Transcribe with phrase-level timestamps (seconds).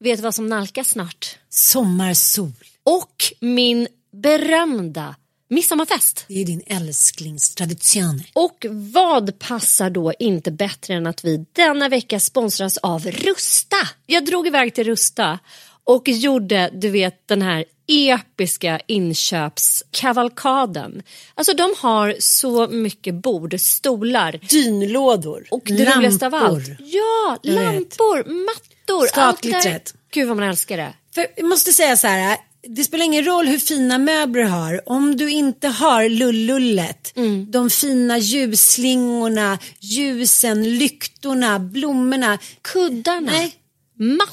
[0.00, 1.38] vet du vad som nalkas snart?
[1.48, 2.52] Sommarsol.
[2.84, 5.14] Och min berömda
[5.48, 6.24] midsommarfest.
[6.28, 8.22] Det är din älsklingstradition.
[8.32, 13.76] Och vad passar då inte bättre än att vi denna vecka sponsras av Rusta?
[14.06, 15.38] Jag drog iväg till Rusta
[15.86, 21.02] och gjorde, du vet, den här episka inköpskavalkaden.
[21.34, 25.44] Alltså de har så mycket bord, stolar Dynlådor.
[25.50, 26.68] och det roligaste av allt.
[26.78, 27.64] Ja, Jag vet.
[27.64, 29.08] lampor, mattor.
[29.14, 29.94] allt Skatglittret.
[30.12, 30.94] Gud vad man älskar det.
[31.14, 32.36] För jag måste säga så här.
[32.68, 34.88] Det spelar ingen roll hur fina möbler du har.
[34.88, 37.50] Om du inte har lullullet, Mm.
[37.50, 42.38] de fina ljusslingorna, ljusen, lyktorna, blommorna.
[42.62, 43.54] Kuddarna, Nej,
[43.94, 44.32] mattorna.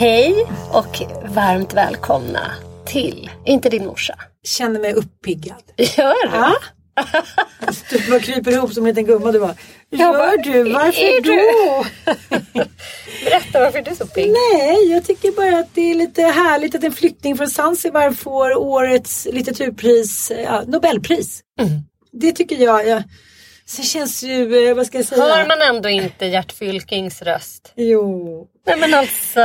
[0.00, 1.00] Hej och
[1.34, 2.52] varmt välkomna
[2.86, 4.14] till Inte din morsa.
[4.44, 5.62] Känner mig uppiggad.
[5.76, 6.36] Gör du?
[6.36, 6.54] Ja.
[7.90, 9.32] Du bara kryper ihop som en liten gumma.
[9.32, 9.54] Du bara,
[9.90, 10.72] Jag bara, gör du?
[10.72, 11.84] Varför du?" då?
[13.24, 14.30] Berätta varför du är så pigg.
[14.30, 18.58] Nej, jag tycker bara att det är lite härligt att en flykting från Zanzibar får
[18.58, 21.40] årets litteraturpris, ja, Nobelpris.
[21.60, 21.72] Mm.
[22.12, 22.88] Det tycker jag.
[22.88, 23.02] jag
[23.70, 25.22] Sen känns ju, eh, vad ska jag säga?
[25.22, 27.72] Hör man ändå inte Gert Fylkings röst?
[27.76, 28.46] Jo.
[28.66, 29.40] Nej men alltså,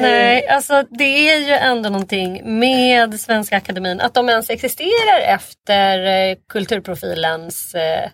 [0.00, 0.48] nej.
[0.48, 4.00] Alltså det är ju ändå någonting med Svenska Akademin.
[4.00, 8.10] Att de ens existerar efter eh, kulturprofilens eh,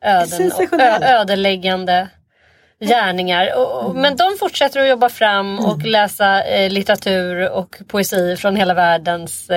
[0.00, 0.52] öden
[1.02, 2.08] ödeläggande
[2.80, 3.52] gärningar.
[3.56, 9.50] Och, men de fortsätter att jobba fram och läsa litteratur och poesi från hela världens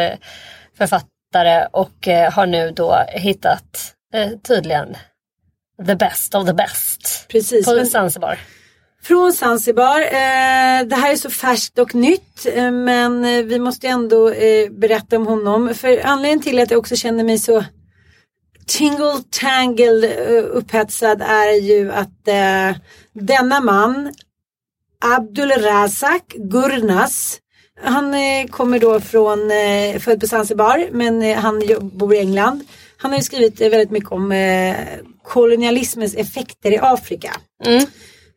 [0.78, 3.94] författare och har nu då hittat
[4.48, 4.96] tydligen
[5.88, 8.40] the best of the best Precis, på men- Zanzibar.
[9.04, 10.02] Från Zanzibar.
[10.02, 14.70] Eh, det här är så färskt och nytt eh, men eh, vi måste ändå eh,
[14.72, 15.76] berätta om honom.
[15.76, 17.64] För anledningen till att jag också känner mig så
[18.68, 22.28] tingle tangle upphetsad är ju att
[23.14, 24.14] denna man
[25.18, 27.38] Abdul Razak Gurnas
[27.84, 28.16] han
[28.48, 29.40] kommer då från,
[30.00, 32.64] född på Zanzibar men han bor i England.
[32.98, 34.32] Han har ju skrivit väldigt mycket om
[35.24, 37.32] kolonialismens effekter i Afrika.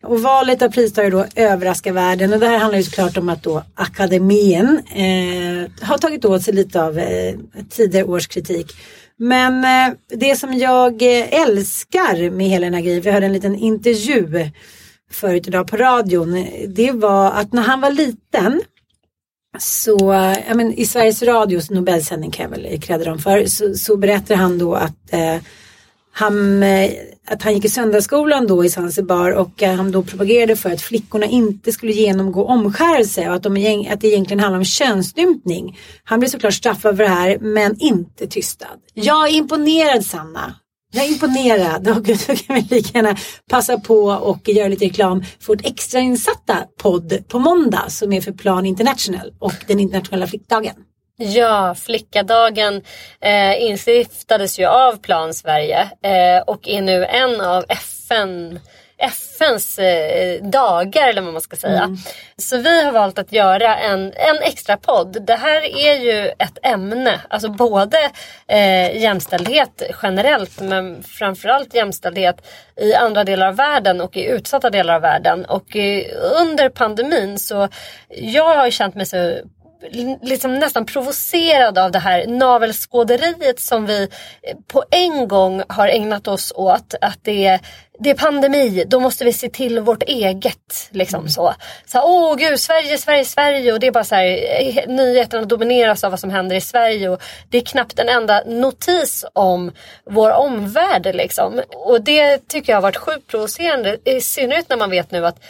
[0.04, 3.42] Och valet av pristagare då överraskar världen och det här handlar ju såklart om att
[3.42, 7.34] då akademien eh, har tagit åt sig lite av eh,
[7.70, 8.76] tidigare års kritik.
[9.16, 13.32] Men eh, det som jag eh, älskar med hela den här grejen, vi hörde en
[13.32, 14.50] liten intervju
[15.10, 18.62] förut idag på radion, eh, det var att när han var liten
[19.58, 23.96] så, eh, men i Sveriges Radios Nobelsändning kan jag väl kredda dem för, så, så
[23.96, 25.36] berättar han då att eh,
[26.16, 26.90] han, eh,
[27.26, 30.80] att han gick i söndagsskolan då i Zanzibar och eh, han då propagerade för att
[30.80, 35.78] flickorna inte skulle genomgå omskärelse och att, de, att det egentligen handlar om könsstympning.
[36.04, 38.66] Han blev såklart straffad för det här men inte tystad.
[38.94, 40.54] Jag är imponerad Sanna.
[40.92, 43.16] Jag är imponerad och då kan vi lika gärna
[43.50, 48.32] passa på och göra lite reklam för vårt extrainsatta podd på måndag som är för
[48.32, 50.74] Plan International och den internationella flickdagen.
[51.16, 52.82] Ja, flickadagen
[53.20, 58.60] eh, instiftades ju av Plan Sverige eh, och är nu en av FN
[58.98, 61.82] FNs eh, dagar eller vad man ska säga.
[61.82, 61.96] Mm.
[62.36, 65.26] Så vi har valt att göra en, en extra podd.
[65.26, 67.98] Det här är ju ett ämne, alltså både
[68.46, 72.46] eh, jämställdhet generellt men framförallt jämställdhet
[72.76, 75.44] i andra delar av världen och i utsatta delar av världen.
[75.44, 76.04] Och eh,
[76.40, 77.68] under pandemin så
[78.08, 79.36] jag har känt mig så
[80.22, 84.08] liksom nästan provocerad av det här navelskåderiet som vi
[84.68, 86.94] på en gång har ägnat oss åt.
[87.00, 87.60] Att det är,
[87.98, 90.88] det är pandemi, då måste vi se till vårt eget.
[90.90, 91.28] Liksom mm.
[91.28, 91.54] så.
[91.86, 93.72] så Åh gud, Sverige, Sverige, Sverige.
[93.72, 94.26] Och det är bara så här,
[94.60, 97.08] eh, nyheterna domineras av vad som händer i Sverige.
[97.08, 99.72] Och det är knappt en enda notis om
[100.10, 101.14] vår omvärld.
[101.14, 101.62] Liksom.
[101.72, 103.98] Och det tycker jag har varit sjukt provocerande.
[104.04, 105.40] I synnerhet när man vet nu att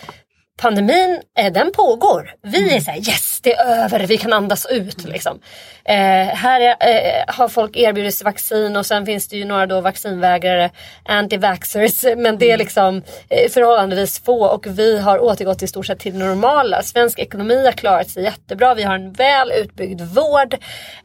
[0.57, 2.35] pandemin, eh, den pågår.
[2.43, 5.05] Vi är såhär yes det är över, vi kan andas ut.
[5.05, 5.41] Liksom.
[5.85, 9.81] Eh, här är, eh, har folk erbjudits vaccin och sen finns det ju några då
[9.81, 10.71] vaccinvägrare,
[11.05, 12.17] anti-vaxxers.
[12.17, 16.13] Men det är liksom eh, förhållandevis få och vi har återgått i stort sett till
[16.13, 16.83] det normala.
[16.83, 18.75] Svensk ekonomi har klarat sig jättebra.
[18.75, 20.55] Vi har en väl utbyggd vård.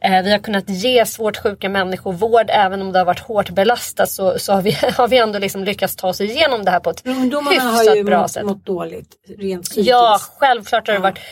[0.00, 3.50] Eh, vi har kunnat ge svårt sjuka människor vård även om det har varit hårt
[3.50, 6.80] belastat så, så har, vi, har vi ändå liksom lyckats ta oss igenom det här
[6.80, 8.44] på ett Ungdomarna hyfsat har ju bra mått, sätt.
[8.44, 9.88] mått dåligt rent psykiskt.
[9.88, 11.24] Ja, självklart har det varit Så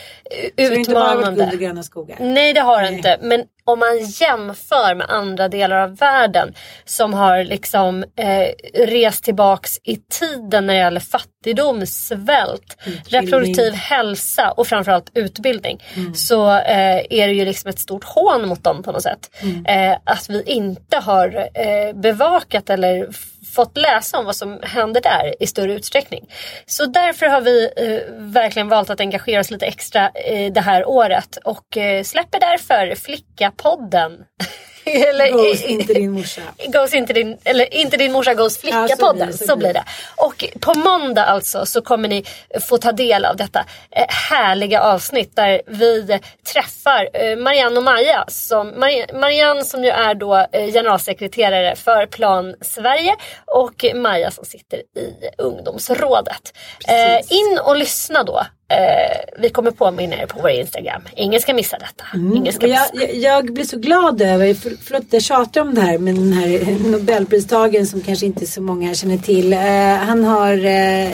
[0.55, 1.43] det inte bara varit utmanande.
[1.43, 2.17] guld och gröna skogar.
[2.19, 3.17] Nej det har det inte.
[3.21, 6.53] Men om man jämför med andra delar av världen
[6.85, 12.77] som har liksom eh, rest tillbaks i tiden när det gäller fattigdom, svält,
[13.07, 15.83] reproduktiv hälsa och framförallt utbildning.
[16.15, 19.29] Så eh, är det ju liksom ett stort hån mot dem på något sätt.
[19.67, 23.07] Eh, att vi inte har eh, bevakat eller
[23.55, 26.25] fått läsa om vad som händer där i större utsträckning.
[26.65, 30.87] Så därför har vi eh, verkligen valt att engagera oss lite extra eh, det här
[30.87, 34.11] året och eh, släpper därför Flicka-podden.
[35.09, 36.41] Eller, Goes inte din morsa.
[36.67, 39.27] Goes inte din, eller inte din morsa Ja, så flicka-podden.
[39.27, 39.83] det, så, så blir det.
[40.15, 42.23] Och på måndag alltså så kommer ni
[42.69, 46.19] få ta del av detta eh, härliga avsnitt där vi
[46.53, 48.25] träffar eh, Marianne och Maja.
[48.27, 53.15] Som, Mari- Marianne som ju är då eh, generalsekreterare för Plan Sverige
[53.45, 56.53] och Maja som sitter i ungdomsrådet.
[56.87, 58.41] Eh, in och lyssna då.
[58.71, 61.01] Eh, vi kommer påminna er på vår Instagram.
[61.15, 62.03] Ingen ska missa detta.
[62.13, 62.85] Ingen ska missa.
[62.93, 66.15] jag, jag, jag blir så glad över, för, förlåt jag tjatar om det här, men
[66.15, 69.53] den här Nobelpristagaren som kanske inte så många känner till.
[69.53, 69.59] Eh,
[69.95, 71.07] han har eh,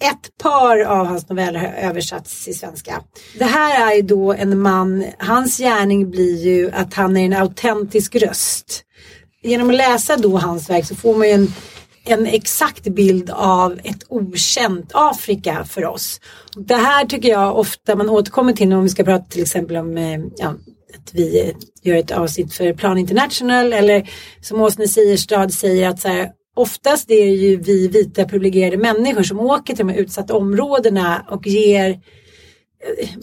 [0.00, 3.02] ett par av hans noveller har översatts i svenska.
[3.38, 7.32] Det här är ju då en man, hans gärning blir ju att han är en
[7.32, 8.82] autentisk röst.
[9.42, 11.52] Genom att läsa då hans verk så får man ju en
[12.04, 16.20] en exakt bild av ett okänt Afrika för oss.
[16.56, 19.96] Det här tycker jag ofta man återkommer till om vi ska prata till exempel om
[19.96, 20.54] eh, ja,
[20.94, 24.10] att vi eh, gör ett avsnitt för Plan International eller
[24.40, 29.22] som Åsne Sierstad säger att så här, oftast är det ju vi vita privilegierade människor
[29.22, 32.00] som åker till de här utsatta områdena och ger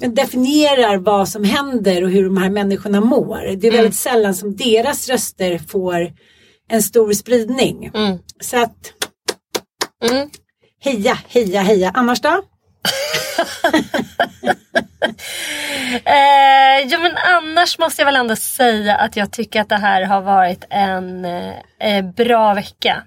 [0.01, 3.55] eh, definierar vad som händer och hur de här människorna mår.
[3.57, 6.11] Det är väldigt sällan som deras röster får
[6.69, 7.91] en stor spridning.
[8.41, 8.93] Så att
[10.11, 10.29] Mm.
[10.83, 11.91] heja, heja, heja.
[11.95, 12.41] Annars då?
[16.05, 20.01] Eh, ja men annars måste jag väl ändå säga att jag tycker att det här
[20.01, 23.03] har varit en eh, bra vecka.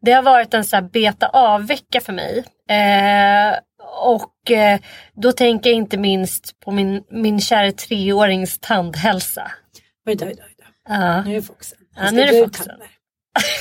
[0.00, 2.44] Det har varit en så här beta av-vecka för mig.
[2.70, 3.58] Eh,
[4.02, 4.80] och eh,
[5.14, 9.50] då tänker jag inte minst på min, min kära treårings tandhälsa.
[10.06, 10.64] Oj då, oj då, oj då.
[11.30, 11.42] Nu är.
[11.42, 11.52] Ja,
[11.96, 12.86] Han är det tänder.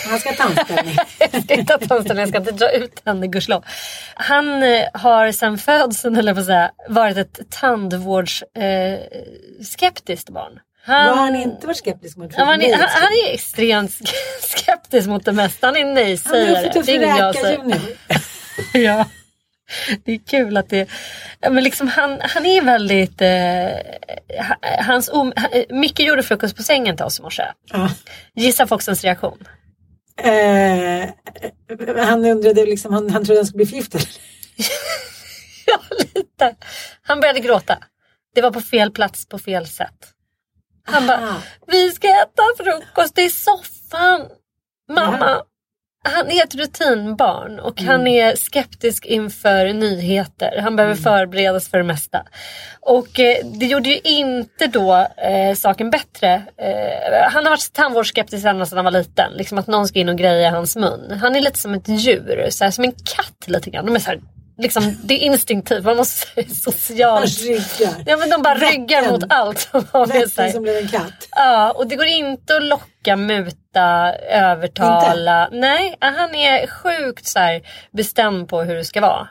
[0.09, 0.33] Han ska
[1.43, 3.65] ska inte ha tandställning, jag ska inte dra ut henne gudskelov.
[4.15, 10.59] Han eh, har sedan födseln, eller på säga, varit ett tandvårdsskeptiskt eh, barn.
[10.83, 12.35] Han, Vad har han inte varit skeptisk mot?
[12.35, 15.67] Han, han, han är extremt sk- skeptisk mot det mesta.
[15.67, 16.63] Han är Han är nej-sägare.
[16.63, 16.99] för tuff Det är
[17.41, 17.51] för.
[17.51, 17.81] Junior.
[18.73, 19.05] Ja.
[20.05, 20.89] Det är kul att det...
[21.39, 23.21] Ja, men liksom han, han är väldigt...
[23.21, 25.33] Eh, ha- hans om,
[25.69, 27.43] Micke gjorde frukost på sängen till oss i morse.
[27.71, 27.89] Ja.
[28.35, 29.47] Gissa Foxens reaktion.
[30.23, 31.09] Eh,
[32.05, 33.99] han undrade liksom, han, han trodde han skulle bli förgiftad.
[35.65, 35.79] Ja,
[36.15, 36.55] lite.
[37.01, 37.77] Han började gråta.
[38.35, 40.09] Det var på fel plats på fel sätt.
[40.83, 44.21] Han bara, vi ska äta frukost i soffan.
[44.91, 45.43] Mamma,
[46.03, 47.91] han är ett rutinbarn och Mm.
[47.91, 50.59] han är skeptisk inför nyheter.
[50.61, 51.03] Han behöver Mm.
[51.03, 52.23] förberedas för det mesta.
[52.79, 56.33] Och eh, det gjorde ju inte då eh, saken bättre.
[56.57, 59.33] Eh, han har varit tandvårdsskeptisk ända sedan han var liten.
[59.33, 61.17] Liksom att någon ska in och greja hans mun.
[61.21, 63.85] Han är lite som ett djur, så här, som en katt lite grann.
[63.85, 64.19] De är så här,
[64.57, 67.39] liksom, det är instinktivt, man måste socialt.
[67.41, 67.93] Ryggar.
[68.05, 69.13] Ja men de bara ryggar Vätten.
[69.13, 69.59] mot allt
[69.91, 70.05] som.
[70.07, 71.27] Vätten som blev en katt.
[71.31, 73.57] Ja, och det går inte att locka, muta,
[74.29, 75.49] övertala.
[75.51, 77.61] Nej, han är sjukt så här
[77.91, 79.27] bestämd på hur det ska vara.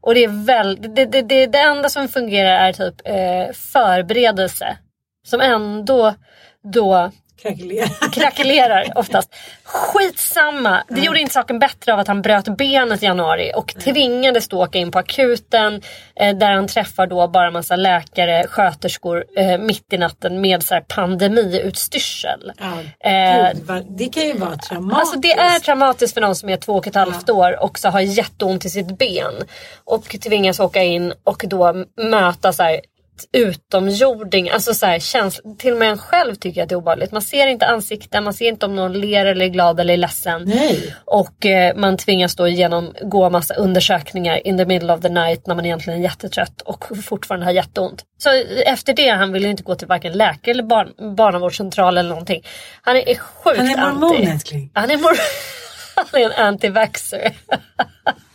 [0.00, 4.78] Och det är väl, det, det, det, det enda som fungerar är typ eh, förberedelse.
[5.26, 6.14] Som ändå
[6.62, 7.10] då
[7.42, 8.12] Krackelerar.
[8.12, 9.34] krackelerar oftast.
[9.64, 10.84] Skitsamma.
[10.88, 14.62] Det gjorde inte saken bättre av att han bröt benet i januari och tvingades då
[14.62, 15.82] åka in på akuten
[16.16, 20.74] eh, där han träffar då bara massa läkare, sköterskor eh, mitt i natten med så
[20.74, 22.52] här pandemiutstyrsel.
[22.58, 22.72] Ja,
[23.04, 25.00] Eh, Gud, det kan ju vara traumatiskt.
[25.00, 27.88] Alltså det är traumatiskt för någon som är två och ett halvt år och så
[27.88, 29.32] har jätteont i sitt ben.
[29.84, 32.80] Och tvingas åka in och då möta så här
[33.32, 37.12] utomjording, alltså så här, käns- till och med en själv tycker att det är obehagligt.
[37.12, 39.98] Man ser inte ansikten, man ser inte om någon ler eller är glad eller är
[39.98, 40.42] ledsen.
[40.46, 40.94] Nej.
[41.04, 45.54] Och eh, man tvingas då genomgå massa undersökningar in the middle of the night när
[45.54, 48.02] man egentligen är jättetrött och fortfarande har jätteont.
[48.18, 48.30] Så
[48.66, 52.42] efter det, han vill ju inte gå till varken läkare eller barn, barnavårdscentral eller någonting.
[52.82, 54.24] Han är sjukt Han är mormon anti.
[54.30, 54.70] älskling.
[54.74, 55.18] Han är, mor-
[56.12, 57.32] han är en anti-vaxxer.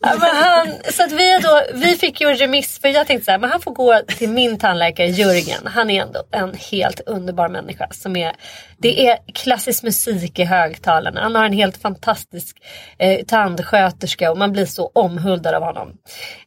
[0.00, 3.24] Ja, men han, så att vi, då, vi fick ju en remiss för jag tänkte
[3.24, 5.66] så här, men han får gå till min tandläkare Jörgen.
[5.66, 7.88] Han är ändå en helt underbar människa.
[7.90, 8.32] Som är,
[8.78, 11.20] det är klassisk musik i högtalarna.
[11.20, 12.56] Han har en helt fantastisk
[12.98, 15.92] eh, tandsköterska och man blir så omhuldad av honom.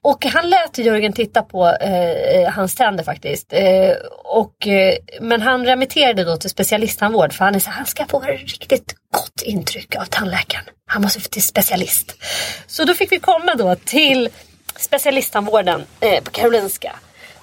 [0.02, 3.54] Och han lät Jörgen titta på eh, eh hans tänder faktiskt.
[3.54, 3.92] Eh,
[4.24, 8.06] och, eh, men han remitterade då till specialisttandvård för han är så här, han ska
[8.06, 10.66] få riktigt gott intryck av tandläkaren.
[10.86, 12.16] Han måste till specialist.
[12.68, 14.30] Så då fick vi komma då till
[14.76, 16.96] specialisttandvården eh, på Karolinska.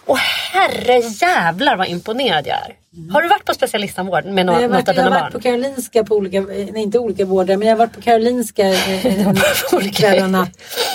[0.07, 2.75] Och herre jävlar vad imponerad jag är.
[3.13, 5.43] Har du varit på specialisttandvård med Jag något av jag har dina varit på barn?
[5.43, 10.23] Karolinska på olika, nej inte olika vårdar men jag har varit på Karolinska eh, kväll
[10.23, 10.51] och natt.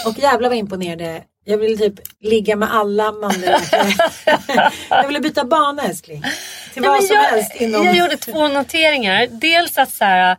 [0.06, 1.22] Och jävlar vad imponerade.
[1.46, 3.62] Jag ville typ ligga med alla mandlar.
[4.90, 6.24] jag ville byta bana älskling.
[6.74, 7.86] Till Nej, vad som jag, helst inom...
[7.86, 9.28] jag gjorde två noteringar.
[9.32, 10.38] Dels att så här,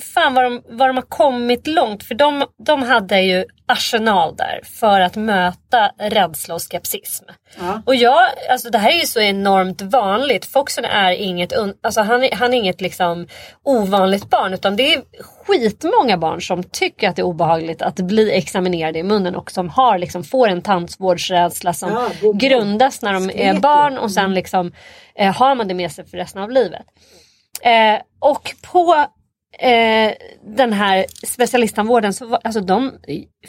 [0.00, 2.04] fan vad de, vad de har kommit långt.
[2.04, 7.24] För de, de hade ju arsenal där för att möta rädsla och skepsism.
[7.58, 7.82] Ja.
[7.86, 10.44] Och jag, alltså det här är ju så enormt vanligt.
[10.44, 13.26] Foxen är inget, alltså han, är, han är inget liksom
[13.62, 15.02] ovanligt barn utan det är
[15.46, 19.68] skitmånga barn som tycker att det är obehagligt att bli examinerade i munnen och som
[19.68, 21.90] har, liksom, får en tandvårdsrädsla som
[22.22, 24.72] Ja, grundas när de är barn och sen liksom
[25.14, 26.86] eh, har man det med sig för resten av livet.
[27.62, 29.06] Eh, och på
[29.58, 30.12] eh,
[30.56, 32.92] den här specialisttandvården så var, alltså de,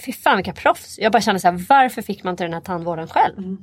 [0.06, 1.00] fy fan vilka proffs.
[1.00, 3.38] Jag bara kände så här, varför fick man inte den här tandvården själv?
[3.38, 3.58] Mm.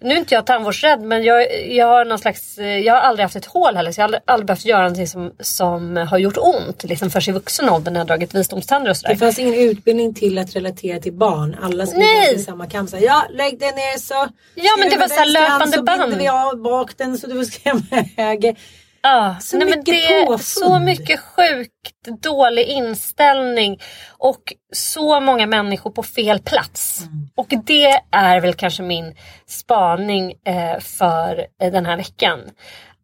[0.00, 3.24] Nu är inte jag tandvårdsrädd men jag, jag har någon slags, eh, jag har aldrig
[3.24, 6.18] haft ett hål heller så jag har aldrig, aldrig behövt göra någonting som, som har
[6.18, 9.14] gjort ont liksom först i vuxen ålder när jag dragit visdomständer och sådär.
[9.14, 11.56] Det fanns ingen utbildning till att relatera till barn.
[11.62, 12.02] Alla gå
[12.34, 12.88] i samma kam.
[12.88, 14.28] Så här, Ja, lägg dig ner så.
[14.54, 16.00] Ja, men det var så löpande så band.
[16.02, 18.56] binder vi av bak den så du får skrämma höger.
[19.02, 20.40] Ja, Så nej, mycket det är påfund.
[20.44, 23.78] så mycket sjukt dålig inställning
[24.18, 24.42] och
[24.74, 27.00] så många människor på fel plats.
[27.02, 27.28] Mm.
[27.36, 29.14] Och det är väl kanske min
[29.46, 32.40] spaning eh, för eh, den här veckan.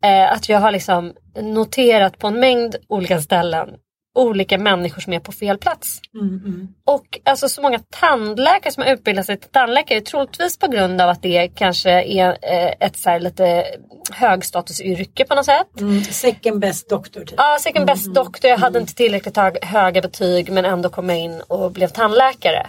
[0.04, 3.68] Eh, att jag har liksom noterat på en mängd olika ställen
[4.14, 6.00] olika människor som är på fel plats.
[6.14, 11.00] Mm, Och alltså så många tandläkare som har utbildat sig till tandläkare troligtvis på grund
[11.00, 13.64] av att det kanske är eh, ett så lite
[14.10, 15.80] högstatusyrke på något sätt.
[15.80, 16.04] Mm.
[16.04, 17.34] Second best doctor typ.
[17.36, 18.50] Ja, second best doctor.
[18.50, 22.66] Jag hade inte tillräckligt hög, höga betyg men ändå kom jag in och blev tandläkare.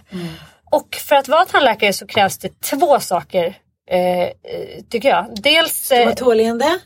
[0.72, 3.58] Och för att vara tandläkare så krävs det två saker.
[3.92, 4.30] Eh, eh,
[4.90, 5.26] tycker jag.
[5.36, 6.66] Dels eh, var tålende.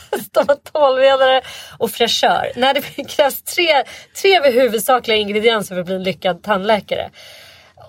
[0.26, 1.40] stomatolvedare
[1.78, 2.52] och fräschör.
[2.56, 3.84] Nej, det krävs tre,
[4.22, 7.10] tre huvudsakliga ingredienser för att bli en lyckad tandläkare.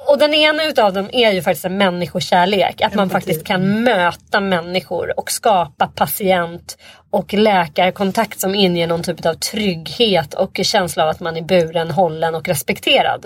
[0.08, 2.82] Och den ena utav dem är ju faktiskt en människokärlek.
[2.82, 6.78] Att man faktiskt kan möta människor och skapa patient
[7.10, 11.92] och läkarkontakt som inger någon typ av trygghet och känsla av att man är buren,
[11.92, 13.26] hållen och respekterad.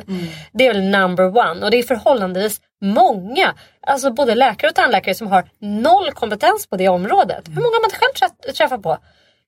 [0.52, 3.54] Det är väl number one och det är förhållandevis många,
[3.88, 7.48] alltså både läkare och tandläkare som har noll kompetens på det området.
[7.48, 8.98] Hur många har man själv träffat på?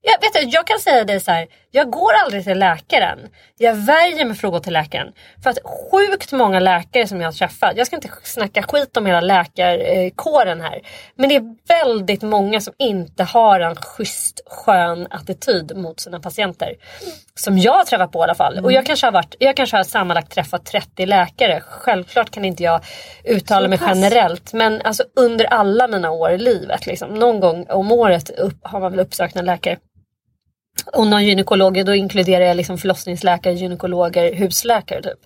[0.02, 3.20] Jag, vet jag kan säga dig så här, jag går aldrig till läkaren.
[3.58, 5.14] Jag värjer med frågor till läkaren.
[5.44, 9.06] För att sjukt många läkare som jag har träffat, jag ska inte snacka skit om
[9.06, 10.82] hela läkarkåren här.
[11.16, 16.76] Men det är väldigt många som inte har en schysst skön attityd mot sina patienter.
[17.36, 18.60] Som jag har träffat på i alla fall.
[18.66, 21.62] Och jag kanske har, varit, jag kanske har sammanlagt träffat 30 läkare.
[21.62, 22.82] Självklart kan inte jag
[23.24, 24.54] uttala mig generellt.
[24.54, 26.86] Men alltså under alla mina år i livet.
[26.86, 29.78] Liksom, någon gång om året upp, har man väl uppsökt en läkare.
[30.94, 35.20] Och någon gynekolog, då inkluderar jag liksom förlossningsläkare, gynekologer, husläkare typ.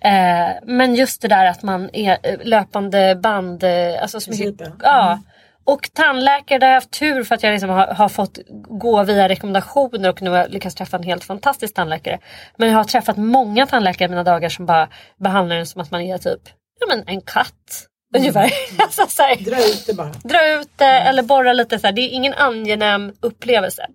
[0.00, 3.64] Eh, men just det där att man är eh, löpande band.
[3.64, 5.22] Eh, alltså så mycket, ja.
[5.64, 8.38] Och tandläkare där har jag haft tur för att jag liksom har, har fått
[8.80, 12.18] gå via rekommendationer och nu har jag lyckats träffa en helt fantastisk tandläkare.
[12.56, 14.88] Men jag har träffat många tandläkare i mina dagar som bara
[15.20, 16.40] behandlar en som att man är typ
[16.80, 17.86] ja, men en katt.
[18.16, 18.50] Ungefär.
[18.78, 20.12] alltså, så här, Dra ut det bara.
[20.24, 21.78] dra ut det eller borra lite.
[21.78, 21.92] Så här.
[21.92, 23.86] Det är ingen angenäm upplevelse.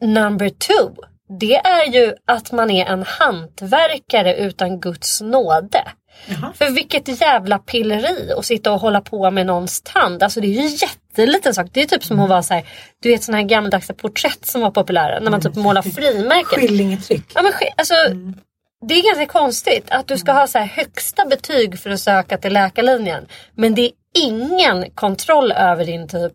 [0.00, 0.94] Number two.
[1.40, 5.84] Det är ju att man är en hantverkare utan Guds nåde.
[6.54, 10.22] För vilket jävla pilleri att sitta och hålla på med någons tand.
[10.22, 11.66] Alltså det är ju jätteliten sak.
[11.72, 12.64] Det är typ som att vara så här,
[13.02, 15.20] du vet såna här gammaldags porträtt som var populära.
[15.20, 16.60] När man typ målar frimärken.
[16.60, 17.24] Skillingetryck.
[17.34, 17.94] Ja, men, alltså,
[18.86, 22.52] Det är ganska konstigt att du ska ha så högsta betyg för att söka till
[22.52, 23.26] läkarlinjen.
[23.54, 26.34] Men det är ingen kontroll över din typ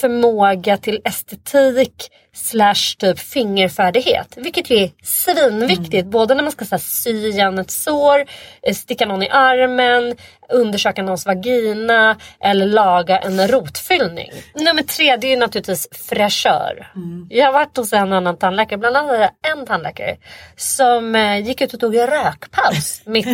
[0.00, 4.34] förmåga till estetik slash typ fingerfärdighet.
[4.36, 6.06] Vilket ju är svinviktigt.
[6.06, 8.24] Både när man ska så här, sy igen ett sår,
[8.62, 10.16] eh, sticka någon i armen,
[10.48, 14.30] undersöka någons vagina eller laga en rotfyllning.
[14.54, 16.90] Nummer tre det är naturligtvis fräschör.
[17.28, 20.16] Jag har varit hos en annan tandläkare, bland annat en tandläkare
[20.56, 23.26] som eh, gick ut och tog en rökpaus mitt,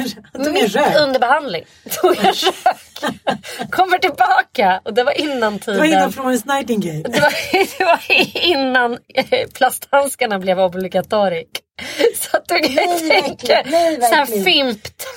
[0.52, 1.00] mitt rök.
[1.00, 1.64] under behandling.
[2.02, 3.71] Tog en rök.
[3.71, 5.75] Kommer tillbaka och det var innan tiden.
[5.75, 7.02] Det var innan Florence Nightingale.
[7.11, 7.33] Det var,
[7.78, 8.00] det var
[8.47, 11.49] innan eh, plasthandskarna blev obligatorik.
[12.14, 13.70] Så att du kan Nej, tänka verkligen.
[13.70, 14.44] Nej, så här verkligen.
[14.44, 15.06] fimpt.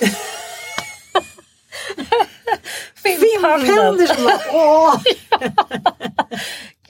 [4.06, 4.96] Som bara, åh!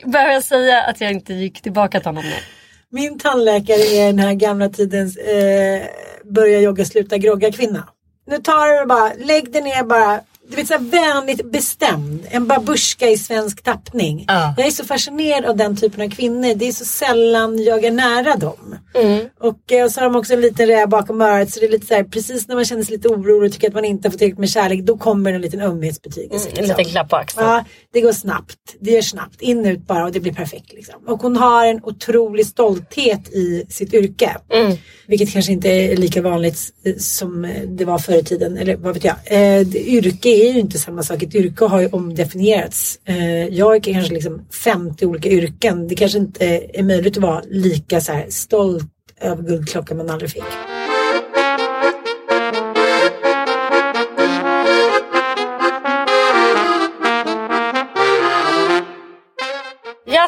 [0.04, 2.36] Behöver jag säga att jag inte gick tillbaka till honom nu?
[2.90, 5.82] Min tandläkare är den här gamla tidens eh,
[6.24, 7.88] börja jogga, sluta grogga kvinna.
[8.26, 10.20] Nu tar du bara, lägg dig ner bara.
[10.48, 12.26] Du vet så här vänligt bestämd.
[12.30, 14.24] En babushka i svensk tappning.
[14.28, 14.54] Ja.
[14.56, 16.54] Jag är så fascinerad av den typen av kvinnor.
[16.54, 18.76] Det är så sällan jag är nära dem.
[18.94, 19.26] Mm.
[19.40, 21.50] Och, eh, och så har de också en liten räv bakom örat.
[21.50, 23.68] Så det är lite så här, precis när man känner sig lite orolig och tycker
[23.68, 24.82] att man inte har fått tillräckligt med kärlek.
[24.82, 26.48] Då kommer en liten ömhetsbetygelse.
[26.56, 27.46] En liten klapp på axeln.
[27.46, 28.76] Ja, det går snabbt.
[28.80, 29.42] Det gör snabbt.
[29.42, 30.72] In ut bara och det blir perfekt.
[30.72, 30.94] Liksom.
[31.06, 34.36] Och hon har en otrolig stolthet i sitt yrke.
[34.50, 34.76] Mm.
[35.06, 38.56] Vilket kanske inte är lika vanligt eh, som eh, det var förr i tiden.
[38.56, 39.16] Eller vad vet jag.
[39.24, 41.22] Eh, yrke är ju inte samma sak.
[41.22, 42.98] Ett yrke har ju omdefinierats.
[43.04, 45.88] Eh, jag har kanske liksom 50 olika yrken.
[45.88, 48.90] Det kanske inte är möjligt att vara lika så här stolt
[49.20, 50.73] över guldklockan man aldrig fick.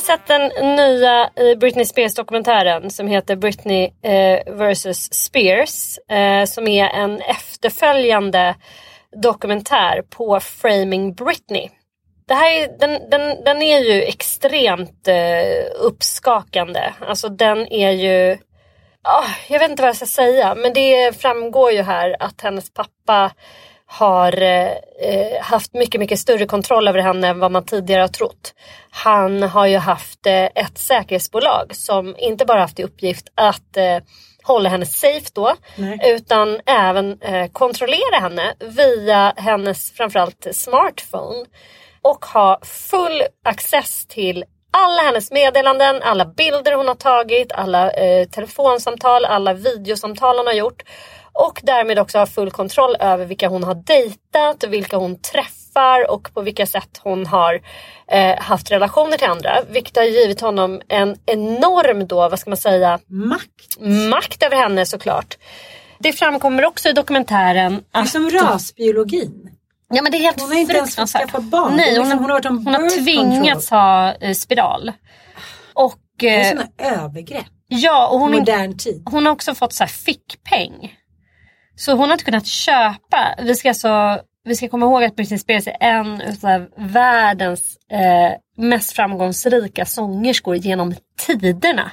[0.06, 5.98] Sett den nya Britney Spears dokumentären som heter Britney eh, vs Spears.
[5.98, 8.54] Eh, som är en efterföljande
[9.22, 11.68] dokumentär på Framing Britney.
[12.28, 16.92] Det här är, den, den, den är ju extremt eh, uppskakande.
[17.00, 18.32] Alltså den är ju...
[19.04, 22.72] Oh, jag vet inte vad jag ska säga men det framgår ju här att hennes
[22.72, 23.30] pappa
[23.86, 24.70] har eh,
[25.00, 28.54] eh, haft mycket, mycket större kontroll över henne än vad man tidigare har trott.
[28.90, 33.98] Han har ju haft eh, ett säkerhetsbolag som inte bara haft i uppgift att eh,
[34.42, 35.98] hålla henne safe då Nej.
[36.04, 41.44] utan även eh, kontrollera henne via hennes framförallt smartphone
[42.02, 48.28] och ha full access till alla hennes meddelanden, alla bilder hon har tagit, alla eh,
[48.28, 50.82] telefonsamtal, alla videosamtal hon har gjort.
[51.38, 56.34] Och därmed också ha full kontroll över vilka hon har dejtat, vilka hon träffar och
[56.34, 57.60] på vilka sätt hon har
[58.10, 59.58] eh, haft relationer till andra.
[59.70, 63.80] Vilket har givit honom en enorm då, vad ska man säga, Makt.
[64.10, 65.38] makt över henne såklart.
[65.98, 69.50] Det framkommer också i dokumentären Det är att som rasbiologin.
[69.88, 71.76] Ja men det är helt Hon har inte ens fått skaffa barn.
[71.76, 74.92] Nej, hon, liksom- hon har hon har tvingats ha eh, spiral.
[75.74, 77.46] Och, Det är eh, sådana övergrepp.
[77.68, 79.02] ja, och hon, Modern tid.
[79.10, 80.94] hon har också fått så här fickpeng.
[81.76, 83.34] Så hon har inte kunnat köpa.
[83.38, 88.32] Vi ska, alltså, vi ska komma ihåg att Britney Spears är en av världens eh,
[88.56, 90.94] mest framgångsrika sångerskor genom
[91.26, 91.90] tiderna.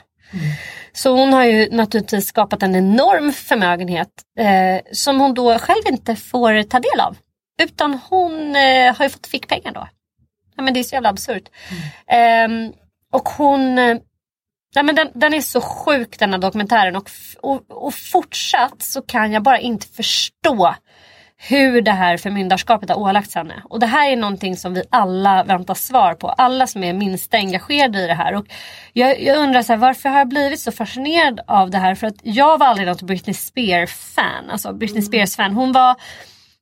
[0.93, 6.15] Så hon har ju naturligtvis skapat en enorm förmögenhet eh, som hon då själv inte
[6.15, 7.17] får ta del av.
[7.61, 9.87] Utan hon eh, har ju fått fickpengar då.
[10.55, 11.49] Ja, men det är så jävla absurt.
[12.07, 12.73] Ehm,
[13.11, 13.97] och hon, eh,
[14.75, 17.09] Nej, men den, den är så sjuk den här dokumentären och,
[17.41, 20.75] och, och fortsatt så kan jag bara inte förstå
[21.37, 23.63] hur det här förmyndarskapet har ålagts henne.
[23.69, 26.29] Och det här är någonting som vi alla väntar svar på.
[26.29, 28.35] Alla som är minst engagerade i det här.
[28.35, 28.45] Och
[28.93, 31.95] jag, jag undrar så här, varför har jag blivit så fascinerad av det här?
[31.95, 34.49] För att jag var aldrig något Britney Spears-fan.
[34.49, 35.53] Alltså Britney Spears-fan.
[35.53, 35.95] Hon var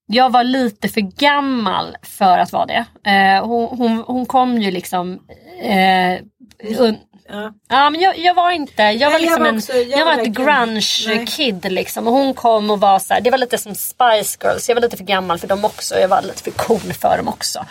[0.06, 2.86] jag var lite för gammal för att vara det.
[3.12, 5.19] Eh, hon, hon, hon kom ju liksom...
[5.62, 6.19] Eh,
[6.63, 6.97] un-
[7.32, 7.54] Ja.
[7.70, 9.98] Ja men jag, jag var inte, jag var jag liksom var en, också- jag jag,
[9.98, 11.26] var var ett verkligen- grunge nej.
[11.28, 12.08] kid liksom.
[12.08, 14.70] Och hon kom och var så här, det var lite som Spice Girls.
[14.70, 15.96] Jag var lite för gammal för dem också.
[16.00, 17.65] Jag var lite för cool för dem också.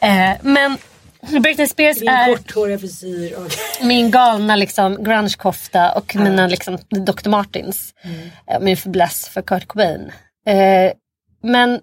[0.00, 0.76] Eh, men
[1.42, 3.52] Britney Spears är korthåriga frisyr och...
[3.86, 7.28] min galna liksom grunge-kofta och mina liksom Dr.
[7.28, 7.94] Martins.
[8.04, 8.64] Mm.
[8.64, 10.12] Min fäbless för Kurt Cobain.
[10.46, 10.92] Eh,
[11.42, 11.80] men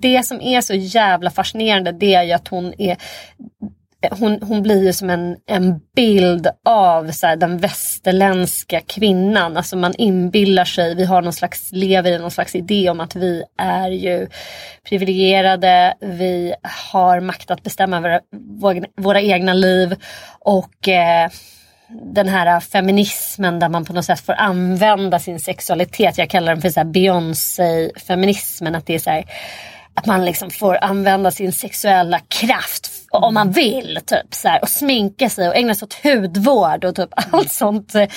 [0.00, 2.96] det som är så jävla fascinerande det är ju att hon är
[4.10, 9.56] hon, hon blir ju som en, en bild av så här, den västerländska kvinnan.
[9.56, 13.16] Alltså man inbillar sig, vi har någon slags, lever i någon slags idé om att
[13.16, 14.28] vi är ju
[14.88, 18.20] privilegierade, vi har makt att bestämma våra,
[18.60, 19.96] våra, våra egna liv
[20.40, 21.30] och eh,
[21.88, 26.18] den här feminismen där man på något sätt får använda sin sexualitet.
[26.18, 28.74] Jag kallar den för Beyoncé-feminismen.
[28.74, 29.24] Att det är så här,
[29.96, 33.98] att man liksom får använda sin sexuella kraft om man vill.
[34.06, 37.94] Typ, så här, och sminka sig och ägna sig åt hudvård och typ allt sånt.
[37.94, 38.08] Eh,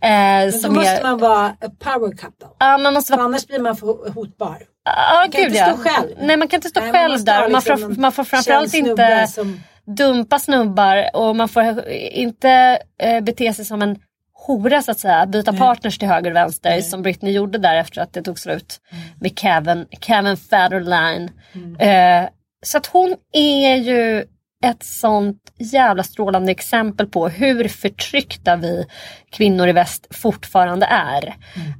[0.00, 2.46] Men då måste är, man vara a power couple.
[2.58, 4.58] ja, man måste För vara annars blir man för hotbar.
[4.84, 5.66] Ja, kan gud inte ja.
[5.66, 6.08] stå själv.
[6.20, 7.40] Nej, man kan inte stå Nej, man själv ha där.
[7.40, 9.60] Man, liksom får, man får framförallt inte som-
[9.96, 13.96] dumpa snubbar och man får inte eh, bete sig som en
[14.46, 15.26] hora så att säga.
[15.26, 18.80] Byta partners till höger och vänster som Britney gjorde där efter att det tog slut
[18.92, 19.04] Mm.
[19.20, 21.30] med Kevin, Kevin Federline.
[21.78, 22.28] Eh,
[22.64, 24.24] så att hon är ju
[24.64, 28.86] ett sånt jävla strålande exempel på hur förtryckta vi
[29.30, 31.34] kvinnor i väst fortfarande är.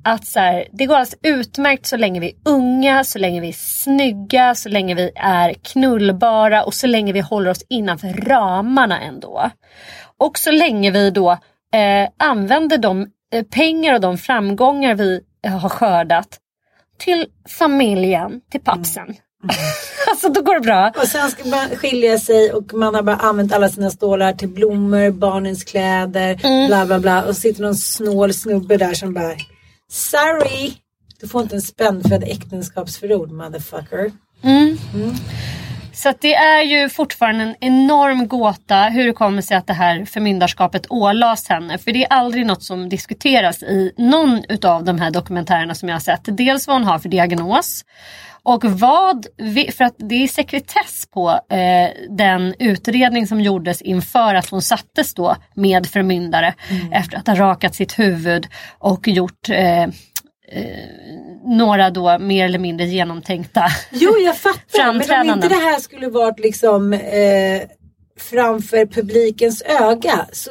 [0.05, 3.49] Att så här, det går alltså utmärkt så länge vi är unga, så länge vi
[3.49, 9.01] är snygga, så länge vi är knullbara och så länge vi håller oss innanför ramarna
[9.01, 9.51] ändå.
[10.19, 11.39] Och så länge vi då
[11.73, 16.39] eh, använder de eh, pengar och de framgångar vi eh, har skördat
[16.99, 19.15] till familjen, till pappsen.
[20.11, 20.93] alltså då går det bra.
[20.97, 24.49] Och sen ska man skilja sig och man har bara använt alla sina stålar till
[24.49, 26.67] blommor, barnens kläder, Mm.
[26.67, 27.25] bla bla bla.
[27.25, 29.35] Och sitter någon snål snubbe där som bara
[29.91, 30.73] Sorry!
[31.21, 34.13] Du får inte en spännfödd äktenskapsförord motherfucker.
[35.93, 39.73] Så att det är ju fortfarande en enorm gåta hur det kommer sig att det
[39.73, 41.79] här förmyndarskapet ålades henne.
[41.79, 45.97] För det är aldrig något som diskuteras i någon utav de här dokumentärerna som jag
[45.97, 46.21] har sett.
[46.25, 47.85] Dels vad hon har för diagnos
[48.45, 54.35] och vad, vi, för att det är sekretess på eh, den utredning som gjordes inför
[54.35, 56.55] att hon sattes då med förmyndare
[56.93, 58.47] efter att ha rakat sitt huvud
[58.79, 59.87] och gjort eh,
[61.45, 66.09] några då mer eller mindre genomtänkta Jo jag fattar men om inte det här skulle
[66.09, 67.63] varit liksom eh,
[68.19, 70.27] framför publikens öga.
[70.33, 70.51] Så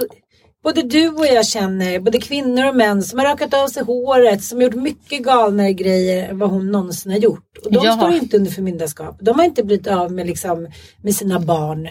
[0.63, 4.43] både du och jag känner både kvinnor och män som har rakat av sig håret,
[4.43, 7.57] som har gjort mycket galnare grejer än vad hon någonsin har gjort.
[7.65, 7.93] Och de Ja.
[7.97, 9.17] står inte under förmyndarskap.
[9.21, 10.67] De har inte blivit av med, liksom,
[11.03, 11.87] med sina barn.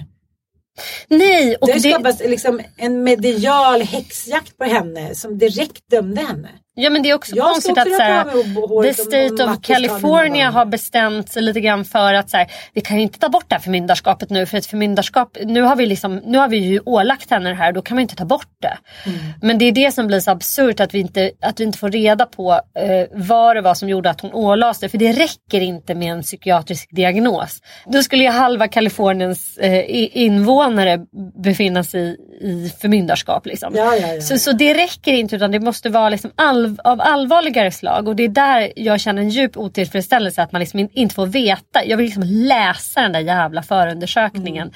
[1.09, 6.49] Nej, och Det har skapats liksom en medial häxjakt på henne som direkt dömde henne.
[6.75, 8.25] Ja, men det är också Jag konstigt att så här,
[8.83, 12.99] The State of California har bestämt sig lite grann för att så här, vi kan
[12.99, 16.39] inte ta bort det här förmyndarskapet nu för ett förmyndarskap, nu har vi, liksom, nu
[16.39, 18.79] har vi ju ålagt henne det här då kan man inte ta bort det.
[19.07, 19.19] Mm.
[19.43, 21.91] Men det är det som blir så absurt att vi inte, att vi inte får
[21.91, 24.89] reda på eh, vad det var som gjorde att hon ålades det.
[24.89, 27.61] För det räcker inte med en psykiatrisk diagnos.
[27.87, 31.01] Då skulle ju halva Kaliforniens eh, invånare
[31.43, 33.47] befinna sig i, i förmyndarskap.
[33.47, 33.73] Liksom.
[33.77, 34.21] Ja, ja, ja.
[34.21, 36.31] Så, så det räcker inte utan det måste vara liksom
[36.65, 38.09] all, av allvarligare slag.
[38.09, 41.27] Och det är där jag känner en djup otillfredsställelse att man liksom in, inte får
[41.27, 41.85] veta.
[41.85, 44.73] Jag vill liksom läsa den där jävla förundersökningen.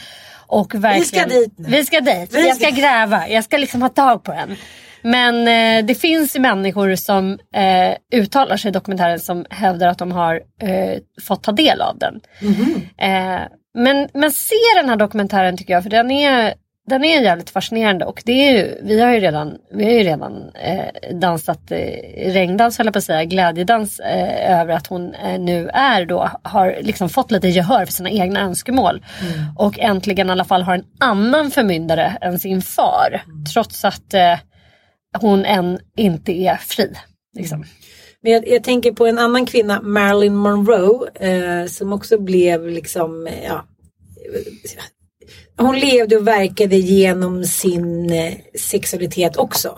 [0.46, 1.38] Och verkligen, Mm.
[1.42, 1.68] dit nu.
[1.68, 2.34] Vi ska dit.
[2.34, 3.28] Vi Jag ska ska- gräva.
[3.28, 4.56] Jag ska liksom ha tag på den.
[5.02, 10.12] Men eh, det finns människor som eh, uttalar sig i dokumentären som hävdar att de
[10.12, 12.20] har eh, fått ta del av den.
[12.98, 13.40] Eh,
[13.78, 16.54] men, men se den här dokumentären tycker jag för den är,
[16.86, 20.02] den är jävligt fascinerande och det är ju, vi har ju redan, vi har ju
[20.02, 21.78] redan eh, dansat eh,
[22.32, 26.30] regndans höll jag på att säga, glädjedans eh, över att hon eh, nu är då,
[26.42, 29.04] har liksom fått lite gehör för sina egna önskemål.
[29.56, 33.22] Och äntligen i alla fall har en annan förmyndare än sin far.
[33.52, 34.38] Trots att eh,
[35.20, 36.92] hon än inte är fri.
[37.36, 37.64] Liksom.
[38.20, 43.26] Men jag, jag tänker på en annan kvinna, Marilyn Monroe, eh, som också blev liksom,
[43.26, 43.64] eh, ja,
[45.58, 49.68] hon levde och verkade genom sin eh, sexualitet också.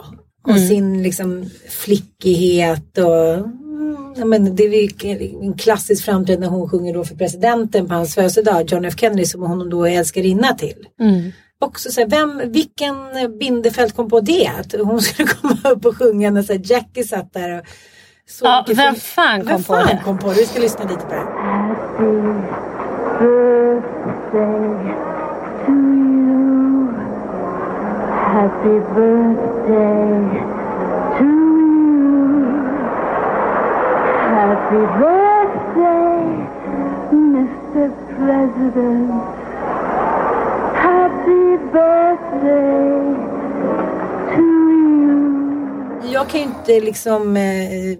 [0.45, 0.69] Och Mm.
[0.69, 6.95] sin liksom flickighet och mm, ja, men det är en klassisk framträdande när hon sjunger
[6.95, 10.87] då för presidenten på hans födelsedag, John F Kennedy som hon då är älskarinna till.
[11.01, 11.33] Mm.
[11.59, 12.95] Också så här, vem, vilken
[13.39, 14.51] Bindefeld kom på det?
[14.61, 17.65] Att hon skulle komma upp och sjunga när så här, Jackie satt där och
[18.29, 20.03] såg Ja, vem fan kom vem på fan det?
[20.05, 20.35] kom på det?
[20.35, 21.27] Vi ska lyssna lite på det.
[28.35, 30.11] Happy birthday
[31.19, 32.57] to you.
[34.37, 36.21] Happy birthday,
[37.35, 37.85] Mr.
[38.17, 39.11] President.
[40.87, 42.99] Happy birthday
[44.35, 46.13] to you.
[46.13, 47.99] Jag kan ju inte liksom eh,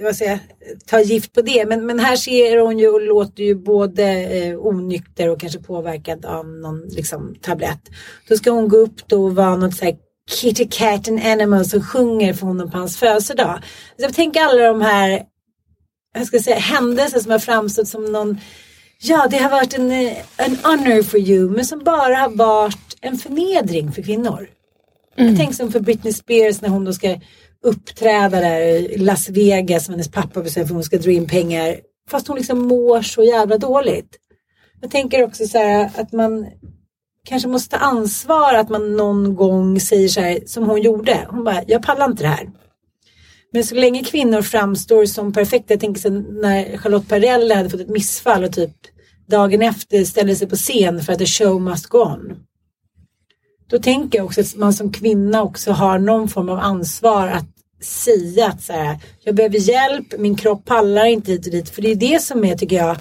[0.00, 0.38] vad säger,
[0.86, 4.58] ta gift på det men, men här ser hon ju och låter ju både eh,
[4.58, 7.80] onykter och kanske påverkad av någon liksom, tablett.
[8.28, 9.96] Då ska hon gå upp då och vara något så här
[10.30, 13.62] Kitty Cat and Animals och sjunger för honom på hans födelsedag.
[13.96, 15.22] Så jag tänker alla de här
[16.14, 18.38] jag ska säga, händelser som har framstått som någon
[19.04, 22.96] Ja, det har varit en, eh, en honor for you men som bara har varit
[23.00, 24.48] en förnedring för kvinnor.
[25.16, 27.20] Jag tänker som för Britney Spears när hon då ska
[27.62, 31.76] uppträda där i Las Vegas som hennes pappa bestämmer för hon ska dra in pengar.
[32.10, 34.18] Fast hon liksom mår så jävla dåligt.
[34.80, 36.46] Jag tänker också så här att man
[37.24, 41.26] kanske måste ta ansvar att man någon gång säger så här som hon gjorde.
[41.30, 42.50] Hon bara, jag pallar inte det här.
[43.52, 47.80] Men så länge kvinnor framstår som perfekta, jag tänker sen när Charlotte Perrelli hade fått
[47.80, 48.76] ett missfall och typ
[49.28, 52.36] dagen efter ställde sig på scen för att the show must go on.
[53.70, 57.51] Då tänker jag också att man som kvinna också har någon form av ansvar att
[57.82, 61.70] säga att så här, jag behöver hjälp, min kropp pallar inte hit och dit.
[61.70, 62.96] För det är det som är, tycker jag,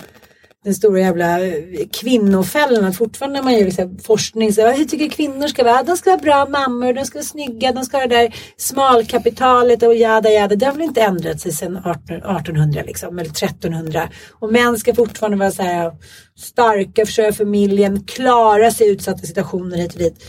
[0.64, 1.54] den stora jävla eh,
[1.94, 2.94] kvinnofällan.
[2.94, 5.84] Fortfarande när man gör liksom forskning, så här, hur tycker kvinnor ska vara?
[5.84, 9.84] De ska vara bra mammor, de ska vara snygga, de ska ha det där smalkapitalet
[9.84, 10.56] och jada jada.
[10.56, 14.10] Det har väl inte ändrat sig sedan 1800 liksom, eller 1300.
[14.32, 15.92] Och män ska fortfarande vara så här
[16.38, 20.24] starka, försörja familjen, klara sig i utsatta situationer hit och dit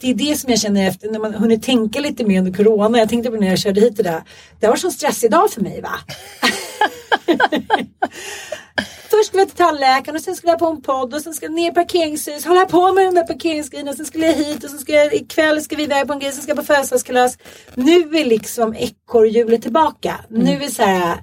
[0.00, 2.98] det är det som jag känner efter när man hunnit tänka lite mer under corona.
[2.98, 4.22] Jag tänkte på när jag körde hit idag.
[4.60, 5.94] Det var en stressig dag för mig va?
[9.10, 11.52] Först skulle jag till tandläkaren och sen skulle jag på en podd och sen skulle
[11.52, 14.64] jag ner i parkeringshus, hålla på med den där parkeringsgrejen och sen skulle jag hit
[14.64, 16.64] och sen ska jag ikväll ska vi iväg på en grej, sen ska jag på
[16.64, 17.38] födelsedagskalas.
[17.74, 20.24] Nu är liksom ekorrhjulet tillbaka.
[20.28, 21.16] Nu är så här,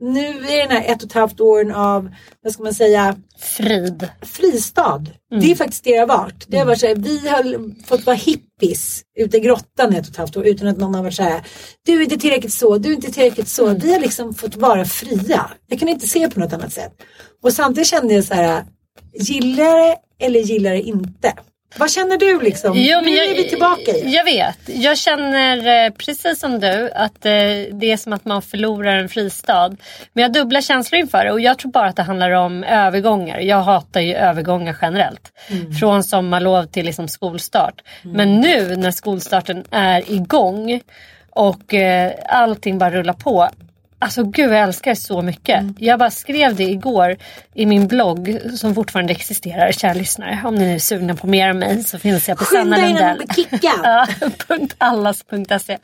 [0.00, 4.08] nu är den här ett och ett halvt åren av, vad ska man säga, Frid.
[4.22, 5.06] fristad.
[5.40, 6.44] Det är faktiskt det det har varit.
[6.48, 10.10] Det har varit så här, vi har fått vara hippies ute i grottan ett och
[10.10, 11.42] ett halvt år utan att någon har varit så här.
[11.86, 13.74] Du är inte tillräckligt så, du är inte tillräckligt så.
[13.74, 15.50] Vi har liksom fått vara fria.
[15.66, 16.92] Jag kan inte se på något annat sätt.
[17.42, 18.64] Och samtidigt kände jag så här,
[19.14, 21.32] gillar det eller gillar det inte?
[21.78, 22.72] Vad känner du liksom?
[22.74, 24.14] Jo, nu jag, är vi tillbaka i.
[24.14, 24.58] Jag vet.
[24.66, 27.32] Jag känner eh, precis som du att eh,
[27.72, 29.68] det är som att man förlorar en fristad.
[30.12, 32.64] Men jag har dubbla känslor inför det och jag tror bara att det handlar om
[32.64, 33.38] övergångar.
[33.38, 35.32] Jag hatar ju övergångar generellt.
[35.80, 37.82] Från sommarlov till liksom skolstart.
[38.02, 40.80] Men nu när skolstarten är igång
[41.30, 43.48] och eh, allting bara rullar på.
[43.98, 45.64] Alltså gud jag älskar det så mycket.
[45.78, 47.16] Jag bara skrev det igår
[47.54, 50.40] i min blogg som fortfarande existerar, kära lyssnare.
[50.44, 53.22] Om ni är sugna på mer av mig så finns jag på Sanna Lundell.
[54.78, 55.78] allas.se.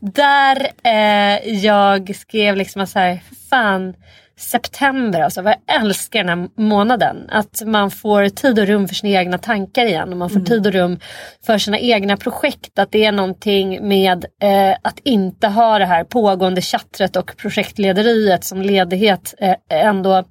[0.00, 3.94] Där eh, jag skrev liksom så här, fan
[4.36, 7.26] september alltså, jag älskar den här månaden.
[7.28, 10.66] Att man får tid och rum för sina egna tankar igen och man får tid
[10.66, 10.98] och rum
[11.46, 12.78] för sina egna projekt.
[12.78, 18.44] Att det är någonting med eh, att inte ha det här pågående chattret och projektlederiet
[18.44, 20.24] som ledighet eh, ändå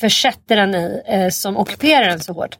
[0.00, 2.58] försätter en i eh, som ockuperar en så hårt.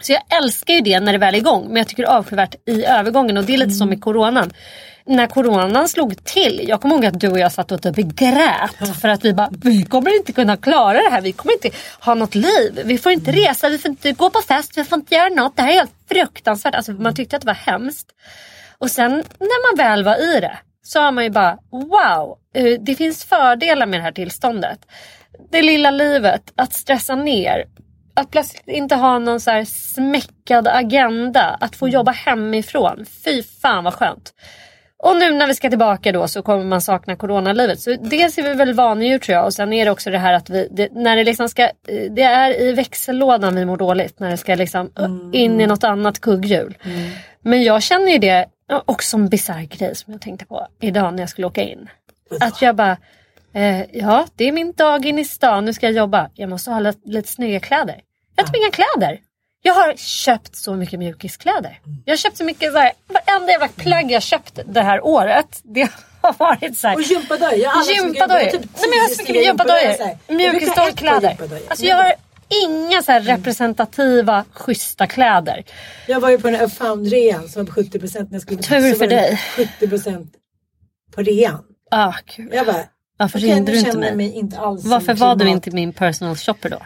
[0.00, 2.16] Så jag älskar ju det när det väl är igång men jag tycker det är
[2.16, 4.50] avskyvärt i övergången och det är lite som med coronan.
[5.08, 8.98] När coronan slog till, jag kommer ihåg att du och jag satt och typ grät
[9.00, 12.14] för att vi bara, vi kommer inte kunna klara det här, vi kommer inte ha
[12.14, 15.14] något liv, vi får inte resa, vi får inte gå på fest, vi får inte
[15.14, 16.74] göra något, det här är helt fruktansvärt.
[16.74, 18.06] Alltså, man tyckte att det var hemskt.
[18.78, 22.80] Och sen när man väl var i det så har man ju bara, wow, eh,
[22.80, 24.78] det finns fördelar med det här tillståndet.
[25.50, 27.64] Det lilla livet, att stressa ner,
[28.14, 31.56] att plötsligt inte ha någon så här smäckad agenda.
[31.60, 33.06] Att få jobba hemifrån.
[33.24, 34.32] Fy fan vad skönt.
[35.02, 37.80] Och nu när vi ska tillbaka då så kommer man sakna coronalivet.
[37.80, 39.44] Så dels är vi väl vanedjur tror jag.
[39.46, 41.70] Och sen är det också det här att vi, det, när det liksom ska,
[42.10, 44.20] det är i växellådan vi mår dåligt.
[44.20, 44.90] När det ska liksom
[45.32, 46.78] in i något annat kugghjul.
[47.42, 48.46] Men jag känner ju det
[48.84, 51.88] också som en bisarr grej som jag tänkte på idag när jag skulle åka in.
[52.40, 52.96] Att jag bara,
[53.52, 56.30] eh, ja det är min dag in i stan, nu ska jag jobba.
[56.34, 58.00] Jag måste ha lite, lite snygga kläder.
[58.36, 59.20] Jag typ inga kläder.
[59.62, 61.80] Jag har köpt så mycket mjukiskläder.
[62.04, 65.60] Jag har köpt så mycket, så här, varenda jävla plagg jag köpt det här året.
[65.62, 65.90] Det
[66.20, 66.94] har varit så här.
[66.94, 67.54] Och gympadojor.
[67.54, 68.34] Gympadojor.
[68.34, 71.36] har Nej typ men jag har tio så stycken mycket gympadojor, Mjukisdojkläder.
[71.68, 72.14] Alltså jag har
[72.64, 75.64] inga så här representativa schyssta kläder.
[76.06, 78.94] Jag var ju på den här Found-rean som var på 70% när jag skulle Tur
[78.94, 79.40] för dig.
[79.80, 80.28] 70%
[81.14, 81.64] på rean.
[81.90, 82.50] Ah, kul.
[82.52, 82.84] Jag bara,
[83.18, 84.16] Varför okej, ringde du inte mig?
[84.16, 86.78] mig inte alls Varför var du inte min personal shopper då?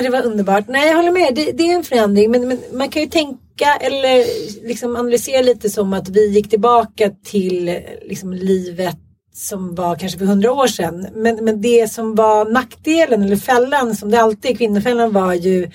[0.00, 0.64] Det var underbart.
[0.68, 1.34] Nej, jag håller med.
[1.34, 2.30] Det, det är en förändring.
[2.30, 4.24] Men, men man kan ju tänka eller
[4.66, 8.96] liksom analysera lite som att vi gick tillbaka till liksom, livet
[9.34, 11.06] som var kanske för hundra år sedan.
[11.14, 15.70] Men, men det som var nackdelen eller fällan som det alltid är, kvinnofällan var ju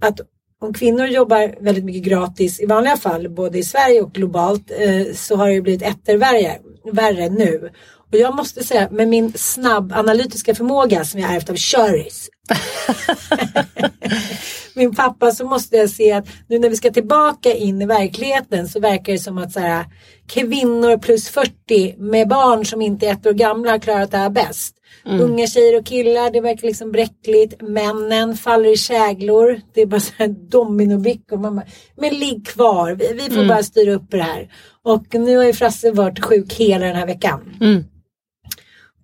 [0.00, 0.20] att
[0.60, 5.14] om kvinnor jobbar väldigt mycket gratis i vanliga fall, både i Sverige och globalt, eh,
[5.14, 6.58] så har det blivit ettervärre
[6.92, 7.70] värre nu.
[8.12, 12.28] Och jag måste säga, med min snabb analytiska förmåga som jag ärvt av Köris,
[14.74, 18.68] min pappa så måste jag se att nu när vi ska tillbaka in i verkligheten
[18.68, 19.84] så verkar det som att så här,
[20.26, 24.30] kvinnor plus 40 med barn som inte är ett år gamla har klarat det här
[24.30, 24.76] bäst.
[25.04, 27.62] Unga tjejer och killar, det verkar liksom bräckligt.
[27.62, 29.60] Männen faller i käglor.
[29.74, 31.36] Det är bara så här dominobrickor.
[31.36, 31.62] Bara,
[31.96, 34.48] Men ligg kvar, vi, vi får bara styra upp det här.
[34.82, 37.56] Och nu har ju Frasse varit sjuk hela den här veckan.
[37.60, 37.84] Mm.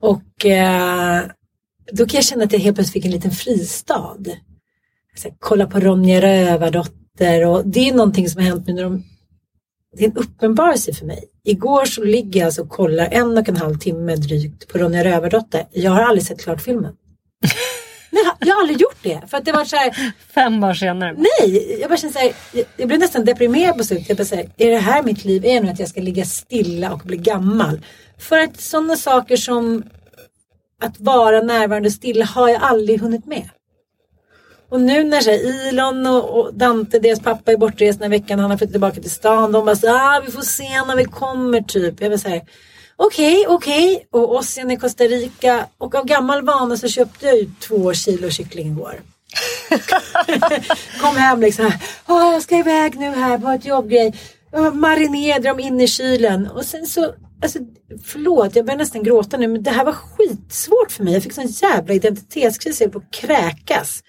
[0.00, 1.22] Och eh,
[1.92, 4.16] då kan jag känna att jag helt plötsligt fick en liten fristad.
[5.24, 9.04] Här, kolla på Ronja Rövardotter och det är någonting som har hänt nu när de
[9.96, 11.24] det är en uppenbarelse för mig.
[11.44, 15.04] Igår så ligger jag alltså och kollar en och en halv timme drygt på Ronja
[15.04, 15.66] Rövardotter.
[15.72, 16.92] Jag har aldrig sett klart filmen.
[18.10, 19.20] Nej, jag har aldrig gjort det.
[19.28, 21.14] För att det var så här, Fem år senare.
[21.16, 22.32] nej, jag bara känner så här,
[22.76, 24.08] jag- blev nästan deprimerad på slutet.
[24.08, 25.44] Jag bara säger, är det här mitt liv?
[25.44, 27.80] Är det nu att jag ska ligga stilla och bli gammal?
[28.18, 29.82] För att sådana saker som
[30.82, 33.50] att vara närvarande och stilla har jag aldrig hunnit med.
[34.70, 38.18] Och nu när så här, Elon och, och Dante, deras pappa är bortrest den här
[38.18, 39.52] veckan, han har flyttat tillbaka till stan.
[39.52, 42.00] De bara så ah, vi får se när vi kommer typ.
[42.00, 42.42] Jag vill säga
[42.98, 44.06] okej, okej.
[44.10, 45.66] Och Ossian i Costa Rica.
[45.78, 49.00] Och av gammal vana så köpte jag ju två kilo kyckling igår.
[51.00, 51.72] Kom hem liksom.
[52.06, 54.14] Åh, jag ska iväg nu här på ett jobbgrej.
[54.72, 56.46] Marinerade dem in i kylen.
[56.46, 57.58] Och sen så, alltså
[58.04, 61.14] förlåt jag börjar nästan gråta nu men det här var skitsvårt för mig.
[61.14, 64.02] Jag fick sån jävla identitetskris, jag höll på att kräkas.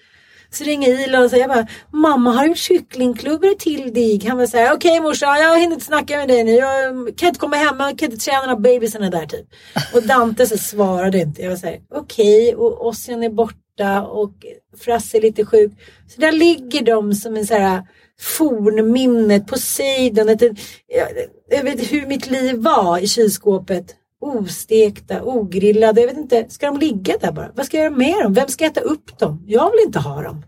[0.52, 4.20] Så ringer Ilan och säger jag bara, mamma har gjort kycklingklubbor till dig.
[4.28, 6.50] Han var såhär, okej morsan, jag hinner inte snacka med dig nu.
[6.50, 9.46] Jag kan inte komma hem, jag kan inte träna några bebisarna där typ.
[9.94, 11.42] Och Dante så svarade inte.
[11.42, 14.32] Jag var såhär, okej, och Ossian är borta och
[14.78, 15.72] Frasse är lite sjuk.
[16.08, 17.82] Så där ligger de som en såhär
[18.20, 20.42] fornminnet, Poseidon, ett,
[20.86, 21.08] jag,
[21.50, 23.96] jag vet hur mitt liv var i kylskåpet.
[24.20, 27.50] Ostekta, ogrillade, jag vet inte, ska de ligga där bara?
[27.54, 28.32] Vad ska jag göra med dem?
[28.32, 29.44] Vem ska äta upp dem?
[29.46, 30.44] Jag vill inte ha dem.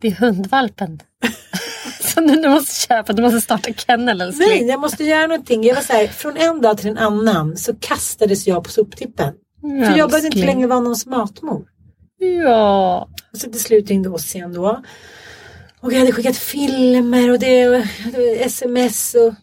[0.00, 1.00] Det är hundvalpen.
[2.00, 3.12] Som du nu måste köpa.
[3.12, 4.48] Du måste starta kennel älskling.
[4.48, 5.64] Nej, jag måste göra någonting.
[5.64, 9.34] Jag var så här, från en dag till en annan så kastades jag på soptippen.
[9.60, 11.64] För jag behövde inte längre vara någons matmor.
[12.18, 13.08] Ja.
[13.32, 14.82] Och så till slut ringde Ossian då.
[15.82, 17.84] Och jag hade skickat filmer och det, och
[18.36, 19.34] sms och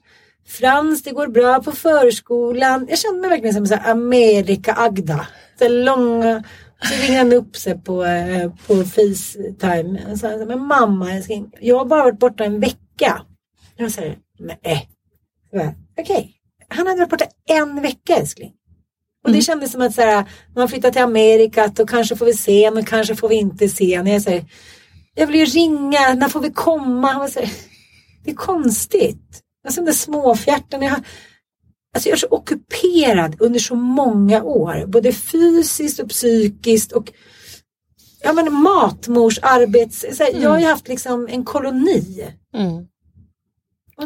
[0.48, 2.88] Frans, det går bra på förskolan.
[2.90, 5.28] Jag kände mig verkligen som Amerika-Agda.
[5.70, 6.44] Långa.
[6.82, 10.12] Så ringde han upp sig på, eh, på Facetime.
[10.12, 13.22] Och sa, men mamma, älskling, jag har bara varit borta en vecka.
[13.78, 14.02] Jag sa,
[14.40, 14.90] nej.
[15.52, 16.36] Jag Okej,
[16.68, 18.54] han hade varit borta en vecka älskling.
[19.24, 20.26] Och det kändes som att så här,
[20.56, 23.70] man flyttar till Amerika då kanske får vi se en och kanske får vi inte
[23.70, 24.08] se en.
[24.08, 24.46] Jag, säger,
[25.20, 27.28] jag vill ju ringa, när får vi komma?
[27.28, 27.40] Så
[28.24, 29.42] det är konstigt.
[29.66, 30.86] Alltså de där småfjärtarna.
[30.86, 30.96] Jag,
[31.94, 34.86] alltså jag är så ockuperad under så många år.
[34.88, 36.92] Både fysiskt och psykiskt.
[36.92, 37.12] Och
[38.24, 40.06] ja, men matmors arbets...
[40.20, 42.28] Här, Jag har ju haft liksom en koloni.
[42.56, 42.88] Mm.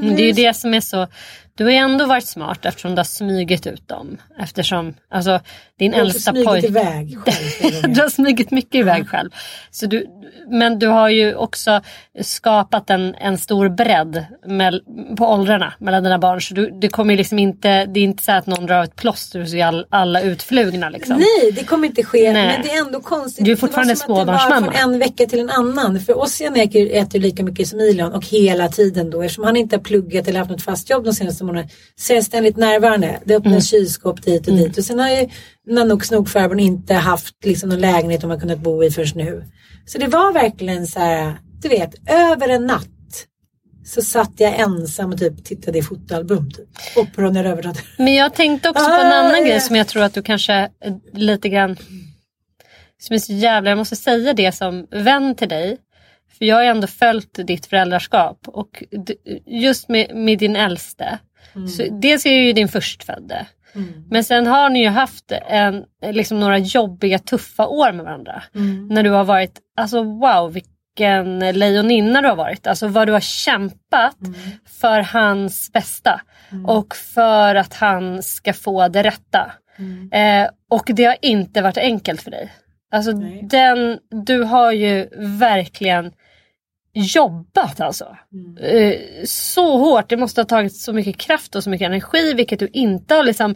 [0.01, 1.07] Nu- det är ju det som är så.
[1.55, 4.17] Du har ju ändå varit smart eftersom du har smugit ut dem.
[4.39, 5.39] Eftersom alltså,
[5.79, 6.67] din äldsta pojke.
[6.67, 7.81] iväg själv.
[7.93, 9.29] Du har smugit mycket iväg själv.
[9.71, 10.07] Så du,
[10.49, 11.81] men du har ju också
[12.21, 14.83] skapat en, en stor bredd mell,
[15.17, 16.41] på åldrarna mellan dina barn.
[16.41, 18.95] Så du, det kommer ju liksom inte, det är inte så att någon drar ett
[18.95, 20.89] plåster och så är all, alla utflugna.
[20.89, 21.15] Liksom.
[21.17, 22.33] Nej, det kommer inte ske.
[22.33, 22.47] Nej.
[22.47, 23.45] Men det är ändå konstigt.
[23.45, 24.65] Du är fortfarande att det småbarnsmamma.
[24.65, 25.99] var från en vecka till en annan.
[25.99, 29.21] För Ossian äter, äter lika mycket som Elon och hela tiden då.
[29.21, 31.69] Eftersom han inte har pluggat eller haft något fast jobb de senaste månaderna.
[31.95, 33.19] Så är han ständigt närvarande.
[33.25, 33.61] Det öppnas Mm.
[33.61, 34.77] kylskåp dit och dit.
[34.77, 35.29] Och sen har ju
[35.67, 39.45] Nanook snokfarbrorn inte haft liksom, någon lägenhet de har kunnat bo i förrän nu.
[39.85, 42.87] Så det var verkligen så här, du vet, över en natt.
[43.85, 46.51] Så satt jag ensam och typ tittade i fotoalbum.
[46.51, 46.67] Typ.
[46.97, 47.83] Och på Ronja Rövardotter.
[47.97, 49.45] Men jag tänkte också på en Ah, annan ja.
[49.45, 51.77] grej som jag tror att du kanske eh, lite grann
[53.01, 55.77] som är så jävla, jag måste säga det som vän till dig.
[56.37, 58.83] För jag har ändå följt ditt föräldraskap och
[59.45, 61.19] just med, med din äldste.
[61.67, 63.45] Så dels är det ju din förstfödde.
[64.09, 68.43] Men sen har ni ju haft en, liksom några jobbiga tuffa år med varandra.
[68.89, 72.67] När du har varit, alltså wow vilken lejoninna du har varit.
[72.67, 74.17] Alltså vad du har kämpat
[74.79, 76.21] för hans bästa.
[76.67, 79.51] Och för att han ska få det rätta.
[80.11, 82.51] Eh, och det har inte varit enkelt för dig.
[82.91, 85.07] Alltså den, du har ju
[85.39, 86.11] verkligen
[86.93, 88.17] jobbat alltså.
[88.59, 92.59] Eh, så hårt, det måste ha tagit så mycket kraft och så mycket energi vilket
[92.59, 93.55] du inte har liksom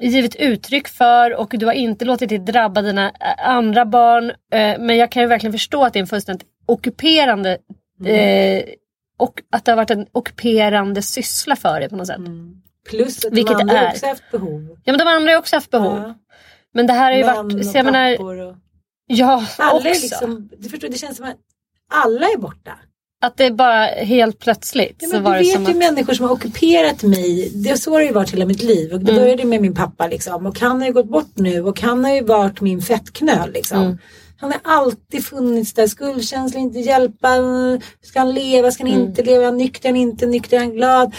[0.00, 4.30] givit uttryck för och du har inte låtit det drabba dina eh, andra barn.
[4.30, 7.58] Eh, men jag kan ju verkligen förstå att det är en fullständigt ockuperande
[8.06, 8.64] eh,
[9.18, 12.20] och att det har varit en ockuperande syssla för dig på något sätt.
[12.90, 13.90] Plus att Vilket de andra är.
[13.90, 14.78] också haft behov.
[14.84, 15.98] Ja men de andra har också haft behov.
[15.98, 16.14] Ja.
[16.74, 18.56] Men det här har ju Män varit, och så jag menar, och...
[19.06, 19.88] ja Alla också.
[19.88, 21.36] liksom, du förstår, det känns som att
[21.92, 22.72] alla är borta.
[23.24, 25.76] Att det bara helt plötsligt Ja, så men var du det vet som ju att...
[25.76, 27.50] människor som har ockuperat mig.
[27.54, 28.92] Det, så har det ju varit hela mitt liv.
[28.92, 29.22] Och det Mm.
[29.22, 30.46] började med min pappa liksom.
[30.46, 33.82] Och han har ju gått bort nu och han har ju varit min fettknöl liksom.
[33.82, 33.98] Mm.
[34.36, 35.86] Han har alltid funnits där.
[35.86, 37.28] Skuldkänsla, inte hjälpa.
[38.02, 39.06] Ska han leva, ska han Mm.
[39.08, 39.42] inte leva?
[39.42, 41.14] Är han nykter, är han inte nykter, är han glad?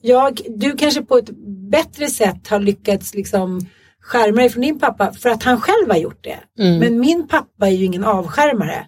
[0.00, 1.30] Jag, du kanske på ett
[1.70, 3.60] bättre sätt har lyckats liksom
[4.00, 6.62] skärma dig från din pappa för att han själv har gjort det.
[6.64, 6.78] Mm.
[6.78, 8.86] Men min pappa är ju ingen avskärmare.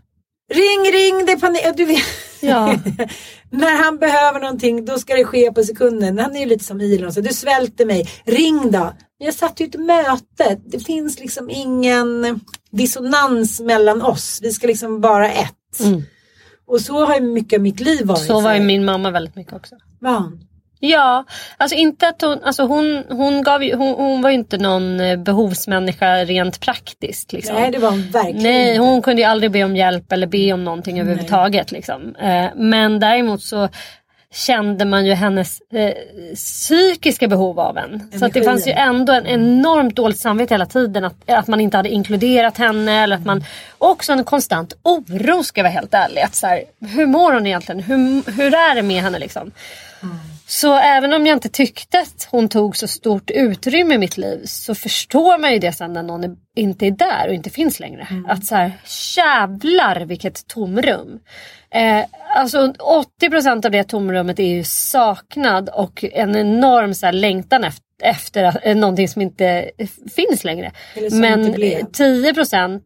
[0.50, 1.62] Ring, ring, det är panik.
[1.64, 2.04] Ja, Du vet.
[2.40, 2.74] Ja.
[3.50, 6.18] När han behöver någonting då ska det ske på sekunden.
[6.18, 7.12] Han är ju lite som Elon.
[7.12, 8.08] Så du svälter mig.
[8.24, 8.92] Ring då.
[9.18, 10.60] Men jag satt ju ett möte.
[10.66, 12.40] Det finns liksom ingen
[12.70, 14.38] dissonans mellan oss.
[14.42, 15.80] Vi ska liksom vara ett.
[15.80, 16.02] Mm.
[16.66, 18.26] Och så har ju mycket av mitt liv varit.
[18.26, 19.74] Så var ju min mamma väldigt mycket också.
[20.00, 20.40] Hon?
[20.82, 21.24] Ja,
[21.56, 25.16] alltså inte att hon, alltså hon, hon, gav hon, hon var ju inte någon eh,
[25.16, 27.32] behovsmänniska rent praktiskt.
[27.32, 27.54] Liksom.
[27.54, 30.52] Nej det var hon verkligen Nej, hon kunde ju aldrig be om hjälp eller be
[30.52, 31.72] om någonting överhuvudtaget.
[31.72, 32.14] Liksom.
[32.14, 33.68] Eh, men däremot så
[34.34, 35.92] kände man ju hennes eh,
[36.34, 38.10] psykiska behov av en.
[38.18, 41.60] Så att det fanns ju ändå en enormt dåligt samvete hela tiden att, att man
[41.60, 43.02] inte hade inkluderat henne.
[43.02, 43.44] Eller att man,
[43.78, 46.20] också en konstant oro ska jag vara helt ärlig.
[46.20, 47.80] Att så här, hur mår hon egentligen?
[47.82, 49.50] Hur, hur är det med henne liksom?
[50.50, 54.42] Så även om jag inte tyckte att hon tog så stort utrymme i mitt liv
[54.44, 58.08] så förstår man ju det sen när någon inte är där och inte finns längre.
[58.28, 58.72] Att så här,
[59.16, 61.20] jävlar vilket tomrum.
[61.70, 62.04] Eh,
[62.36, 62.72] alltså
[63.20, 68.60] 80% av det tomrummet är ju saknad och en enorm så här, längtan efter, efter
[68.62, 69.70] eh, någonting som inte
[70.16, 70.72] finns längre.
[71.10, 71.80] Men inte blev.
[71.80, 72.80] 10%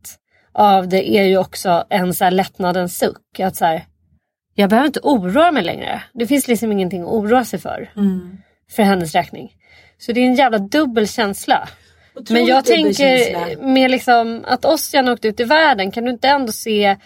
[0.52, 3.40] av det är ju också en så här, lättnadens suck.
[3.40, 3.84] Att så här,
[4.54, 6.02] jag behöver inte oroa mig längre.
[6.12, 7.90] Det finns liksom ingenting att oroa sig för.
[7.96, 8.38] Mm.
[8.70, 9.52] För hennes räkning.
[9.98, 11.68] Så det är en jävla dubbel känsla.
[12.28, 13.66] Men jag tänker känsla.
[13.66, 15.90] med liksom att Ossian åkte ut i världen.
[15.90, 16.96] Kan du inte ändå se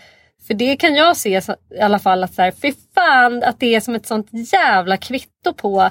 [0.47, 1.41] för det kan jag se
[1.75, 4.97] i alla fall att så här, fy fan att det är som ett sånt jävla
[4.97, 5.91] kvitto på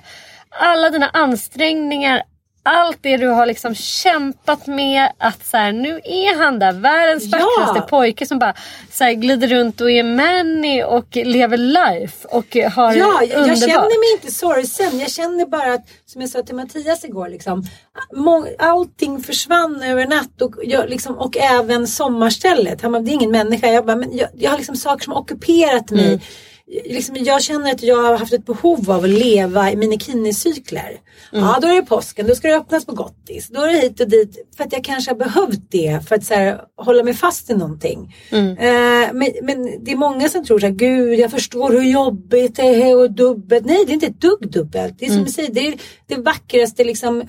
[0.49, 2.23] alla dina ansträngningar.
[2.69, 5.11] Allt det du har liksom kämpat med.
[5.17, 7.37] Att så här, nu är han där, världens Ja.
[7.37, 8.53] vackraste pojke som bara
[8.91, 12.27] så här, glider runt och är manny och lever life.
[12.27, 13.59] Och har Ja, jag, jag underbart.
[13.59, 14.99] känner mig inte sorgsen.
[14.99, 17.63] Jag känner bara att, som jag sa till Mattias igår, liksom,
[18.15, 22.81] må, allting försvann över natt och, jag, liksom, och även sommarstället.
[22.81, 23.67] Han bara, det är ingen människa.
[23.67, 26.07] Jag, bara, men jag, jag har liksom saker som har ockuperat mig.
[26.07, 26.19] Mm.
[26.69, 30.99] Liksom, jag känner att jag har haft ett behov av att leva i minikinicykler.
[31.33, 31.45] Mm.
[31.45, 33.47] Ja, då är det påsken, då ska det öppnas på gottis.
[33.47, 34.47] Då är det hit och dit.
[34.57, 37.53] För att jag kanske har behövt det för att så här, hålla mig fast i
[37.53, 38.15] någonting.
[38.29, 38.49] Mm.
[38.57, 42.55] Eh, men, men det är många som tror så här, gud jag förstår hur jobbigt
[42.55, 43.65] det är och dubbelt.
[43.65, 44.99] Nej, det är inte ett dugg dubbelt.
[44.99, 45.29] Det är som Mm.
[45.29, 45.73] säger, det är
[46.07, 47.23] det vackraste liksom,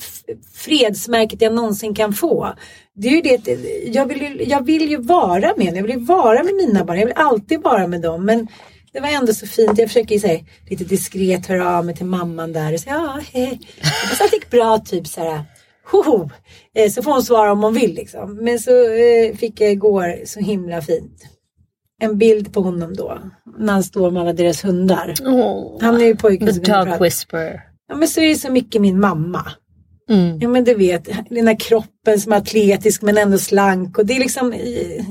[0.55, 2.55] fredsmärket jag någonsin kan få.
[2.95, 3.49] Det är ju det, att
[3.95, 6.99] jag vill ju, jag vill ju vara med Jag vill ju vara med mina barn.
[6.99, 8.25] Jag vill alltid vara med dem.
[8.25, 8.49] Men
[8.93, 9.79] det var ändå så fint.
[9.79, 13.21] Jag försöker ju säga lite diskret höra av mig till mamman där och säga ja,
[13.33, 13.61] hej.
[13.83, 15.45] Jag att det gick bra, typ så här.
[15.91, 16.31] Hoho.
[16.75, 18.35] Eh, Så får hon svara om hon vill liksom.
[18.37, 21.23] Men så eh, fick jag igår så himla fint.
[22.01, 23.19] En bild på honom då.
[23.59, 25.15] När han står med alla deras hundar.
[25.25, 27.61] Åh, Han är ju pojken som dog whisperer.
[27.89, 29.53] Ja men så är det så mycket min mamma.
[30.11, 30.39] Mm.
[30.41, 33.99] Ja men du vet, den här kroppen som är atletisk men ändå slank.
[33.99, 35.05] Och det är liksom, eh,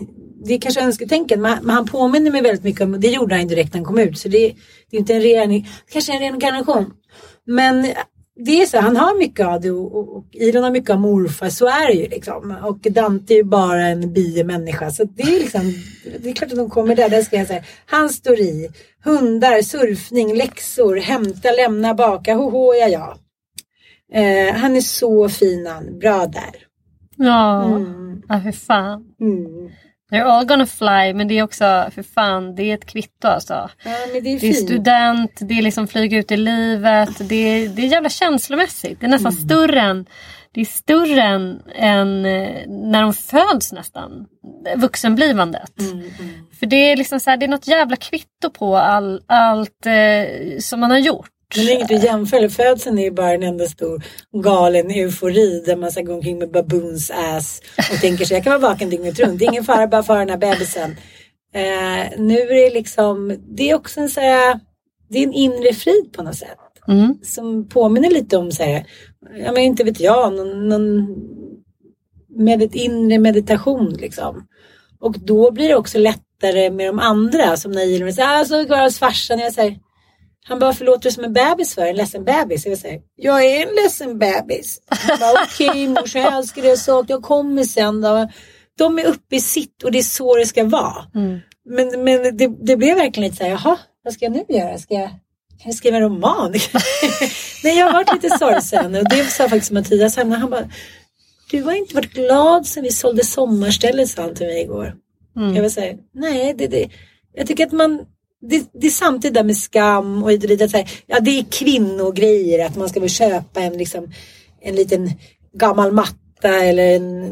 [0.45, 1.41] det är kanske önsketänken.
[1.41, 4.17] Men han påminner mig väldigt mycket om, det gjorde han direkt när han kom ut.
[4.19, 4.55] Så det,
[4.91, 6.93] det är inte en ren, kanske en reinkarnation.
[7.45, 7.87] Men
[8.45, 10.99] det är så, han har mycket av det och, och, och Elon har mycket av
[10.99, 12.55] morfar, så är det ju liksom.
[12.63, 14.91] Och Dante är ju bara en biomänniska.
[14.91, 15.73] Så det är liksom,
[16.19, 17.63] det är klart att de kommer där, där ska jag säga.
[17.85, 18.69] Han står i,
[19.03, 23.17] hundar, surfning, läxor, hämta, lämna, baka, hoho, ja ja.
[24.13, 26.55] Eh, han är så fin han, bra där.
[27.15, 28.21] Ja, Mm.
[28.27, 29.03] ja för fan.
[29.21, 29.69] Mm.
[30.11, 33.69] They're all gonna fly men det är också, för fan, det är ett kvitto alltså.
[33.85, 37.29] Ja, det är Det är student, det är liksom flyga ut i livet.
[37.29, 38.99] Det är, det är jävla känslomässigt.
[38.99, 39.45] Det är nästan Mm.
[39.45, 40.05] större än
[40.51, 44.25] det är större än, än eh, när de föds nästan.
[44.75, 45.79] Vuxenblivandet.
[45.79, 46.11] Mm,
[46.59, 50.57] För det är liksom så här, det är något jävla kvitto på all, allt eh,
[50.59, 51.29] som man har gjort.
[51.55, 52.49] Men det är inget att jämföra.
[52.49, 54.03] Födseln är ju bara en enda stor
[54.43, 58.61] galen eufori där man ska gå omkring med baboons ass och tänker sig jag kan
[58.61, 59.39] vara vaken dygnet runt.
[59.39, 60.95] Det är ingen fara bara för den här bebisen.
[61.53, 64.59] Eh, nu är det liksom, det är också en så här,
[65.09, 66.57] det är en inre frid på något sätt.
[66.87, 67.17] Mm.
[67.23, 68.85] Som påminner lite om så här,
[69.37, 71.15] ja men inte vet jag, någon, någon
[72.29, 74.47] med ett inre meditation liksom.
[74.99, 78.63] Och då blir det också lättare med de andra som när Ilon säger, ah, så
[78.63, 79.79] går jag hos farsan och jag säger
[80.47, 81.85] han bara, förlåter du som en bebis för?
[81.85, 82.65] En ledsen bebis?
[82.65, 84.79] Jag säger, jag är en ledsen bebis.
[84.87, 88.27] Han bara, okej morsan, jag älskar det så jag kommer sen då.
[88.77, 91.05] De är uppe i sitt och det är så det ska vara.
[91.69, 94.77] Men, men det, det blev verkligen lite så här, jaha, vad ska jag nu göra?
[94.77, 95.09] Ska jag,
[95.65, 96.51] jag skriva en roman?
[97.63, 100.35] Nej, jag har varit lite sorgsen och det sa faktiskt Mattias hemma.
[100.35, 100.69] Han bara,
[101.51, 104.95] du har inte varit glad sen vi sålde sommarstället, sa han till mig igår.
[105.55, 106.89] Jag vill säga, nej, det, det,
[107.33, 108.05] jag tycker att man,
[108.41, 112.65] det, det är samtidigt där med skam och lite så här, ja det är kvinnogrejer
[112.65, 114.11] att man ska väl köpa en, liksom,
[114.61, 115.11] en liten
[115.53, 117.23] gammal matta eller en,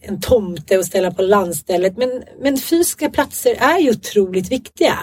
[0.00, 1.96] en, tomte och ställa på landstället.
[1.96, 4.98] Men, men fysiska platser är ju otroligt viktiga.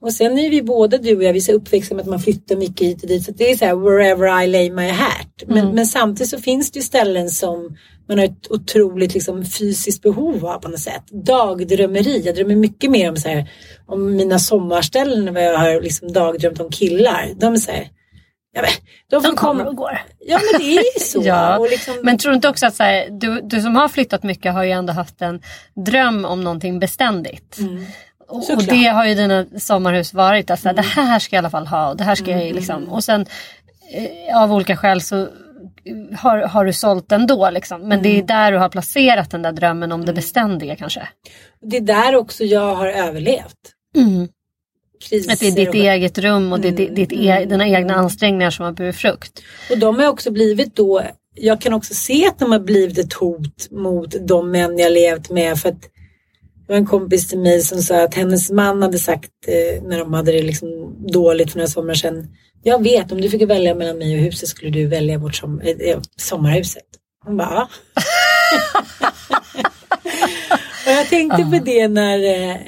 [0.00, 2.56] Och sen är vi båda, du och jag, vi är uppväxta med att man flyttar
[2.56, 3.24] mycket hit och dit.
[3.24, 5.42] Så det är så här, wherever I lay my hat.
[5.46, 7.76] Men, men samtidigt så finns det ju ställen som
[8.10, 11.02] man har ett otroligt liksom, fysiskt behov av på något sätt.
[11.10, 13.50] Dagdrömmeri, jag drömmer mycket mer om, så här,
[13.86, 17.28] om mina sommarställen än vad jag har liksom, dagdrömt om killar.
[17.36, 17.88] De är så här,
[18.52, 18.70] ja, men,
[19.10, 20.02] de, De kommer och går.
[20.18, 21.22] Ja men det är ju så.
[21.24, 23.88] Ja, och liksom, Men tror du inte också att så här, du, du som har
[23.88, 25.40] flyttat mycket har ju ändå haft en
[25.86, 27.58] dröm om någonting beständigt.
[28.28, 28.42] Och, och Mm.
[28.42, 28.68] Såklart.
[28.68, 28.80] Mm.
[28.82, 30.50] det har ju dina sommarhus varit.
[30.50, 32.88] Alltså, Det här ska jag i alla fall ha och det här ska jag liksom.
[32.88, 33.26] Och sen
[33.92, 35.28] eh, av olika skäl så
[36.18, 37.50] har, har du sålt ändå.
[37.50, 37.80] Liksom.
[37.80, 38.02] Men Mm.
[38.02, 41.08] det är där du har placerat den där drömmen om det beständiga kanske.
[41.62, 43.54] det är där också jag har överlevt.
[45.08, 47.68] Kriser Att det är ditt och- eget rum och det Mm, ditt, ditt e, dina
[47.68, 49.42] egna ansträngningar som har burit frukt.
[49.70, 51.02] Och de har också blivit då,
[51.34, 55.30] jag kan också se att de har blivit ett hot mot de män jag levt
[55.30, 55.58] med.
[55.58, 55.78] För att
[56.70, 59.98] det var en kompis till mig som sa att hennes man hade sagt eh, när
[59.98, 60.68] de hade det liksom
[61.12, 62.28] dåligt för några somrar sedan.
[62.62, 65.60] Jag vet, om du fick välja mellan mig och huset skulle du välja vårt som,
[65.60, 66.82] eh, sommarhuset.
[67.24, 67.68] Hon bara, ja.
[70.86, 72.18] Och jag tänkte på det när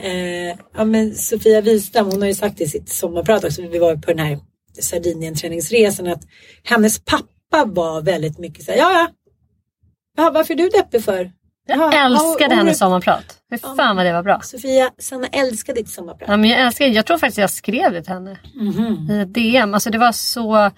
[0.04, 3.96] eh, ja, men Sofia Wistam, hon har ju sagt i sitt sommarprat också, vi var
[3.96, 4.38] på den här
[4.80, 6.22] Sardinien-träningsresan, att
[6.62, 9.08] hennes pappa var väldigt mycket så här, ja ja,
[10.16, 11.30] ja varför är du deppig för?
[11.68, 13.38] Jag Ja, ja, älskade och- hennes sommarprat.
[13.52, 14.40] Fy fan vad det var bra.
[14.42, 16.28] Sofia, Sanna älskar ditt sommarprat.
[16.30, 18.36] Ja, men jag, älskar, jag tror faktiskt jag skrev det till henne.
[18.54, 19.10] Mhm.
[19.10, 19.74] I ett DM.
[19.74, 20.70] Alltså det var så,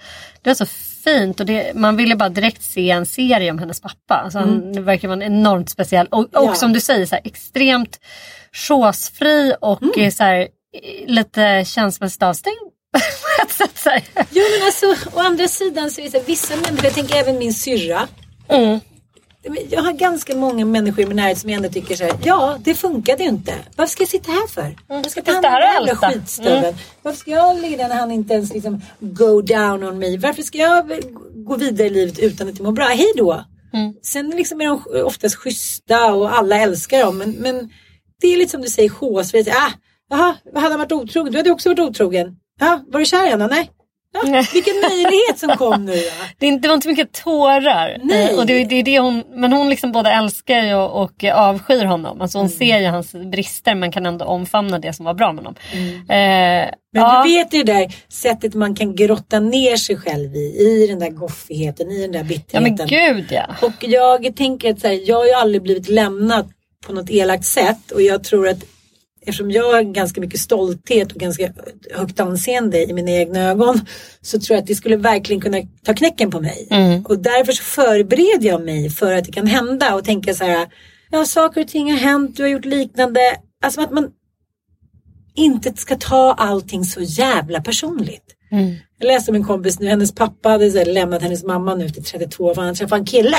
[0.43, 0.67] det var så
[1.05, 4.15] fint och det, man ville bara direkt se en serie om hennes pappa.
[4.15, 6.49] Alltså han det verkar vara en enormt speciell och, och Mm.
[6.49, 6.55] Ja.
[6.55, 8.01] som du säger så här, extremt
[8.53, 10.01] chosefri och Mm.
[10.01, 10.49] eh, så här,
[11.07, 12.57] lite känslomässigt avstängd.
[14.31, 17.15] Jo men alltså å andra sidan så är det så här, vissa människor, jag tänker
[17.17, 18.09] även min syrra.
[18.49, 18.81] Mm.
[19.71, 22.59] Jag har ganska många människor i min närhet som jag ändå tycker så här, ja
[22.65, 23.55] det funkade ju inte.
[23.77, 24.77] Varför ska jag sitta här för?
[24.87, 26.11] Varför ska sitta han här och älta.
[26.11, 26.77] skitstöveln?
[27.03, 30.17] Varför ska jag ligga där när han inte ens liksom go down on me?
[30.17, 31.01] Varför ska jag
[31.35, 32.85] gå vidare i livet utan att jag mår bra?
[32.85, 33.45] Hej då!
[34.03, 37.19] Sen liksom är de oftast schyssta och alla älskar dem.
[37.19, 37.71] Men, men
[38.21, 39.49] det är lite som du säger chosefritt.
[39.49, 39.73] Ah,
[40.11, 41.33] jaha, hade han varit otrogen?
[41.33, 42.37] Du hade också varit otrogen.
[42.61, 43.47] Ja, var du kär i henne?
[43.47, 43.71] Nej.
[44.15, 45.95] Ja, vilken möjlighet som kom nu.
[45.95, 46.13] Ja.
[46.39, 47.99] Det, det var inte mycket tårar.
[48.03, 48.35] Nej.
[48.39, 52.21] Och det, det är det hon, men hon liksom både älskar och, och avskyr honom.
[52.21, 52.51] Alltså Mm.
[52.51, 55.55] hon ser ju hans brister men kan ändå omfamna det som var bra med honom.
[56.09, 57.23] Eh, Men ja.
[57.25, 60.39] du vet ju det där sättet man kan grotta ner sig själv i.
[60.59, 62.77] I den där goffigheten, i den där Ja bitterheten.
[62.77, 63.47] men gud ja.
[63.63, 66.53] Och jag tänker att så här, jag har ju aldrig blivit lämnad
[66.87, 67.91] på något elakt sätt.
[67.91, 68.59] Och jag tror att
[69.27, 71.53] eftersom jag har ganska mycket stolthet och ganska
[71.95, 73.81] högt anseende i mina egna ögon.
[74.21, 76.69] Så tror jag att det skulle verkligen kunna ta knäcken på mig.
[77.05, 79.95] Och därför så förbereder jag mig för att det kan hända.
[79.95, 80.67] Och tänker så här,
[81.11, 83.21] ja saker och ting har hänt, du har gjort liknande.
[83.65, 84.11] Alltså att man
[85.37, 88.35] inte ska ta allting så jävla personligt.
[88.99, 92.55] Jag läste om en kompis nu, hennes pappa hade lämnat hennes mamma nu till 32
[92.55, 93.37] för han träffade en kille.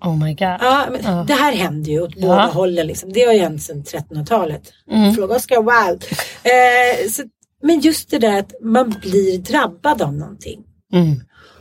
[0.00, 0.56] Oh my god.
[0.60, 2.86] Ja, men Det här händer ju åt båda hållen.
[2.86, 3.12] Liksom.
[3.12, 4.62] Det har ju hänt sedan 1300-talet.
[4.90, 5.14] Mm.
[5.14, 6.06] Fråga Oscar Wilde.
[6.42, 7.22] Eh, så,
[7.62, 10.60] men just det där att man blir drabbad av någonting.
[10.92, 11.20] Mm.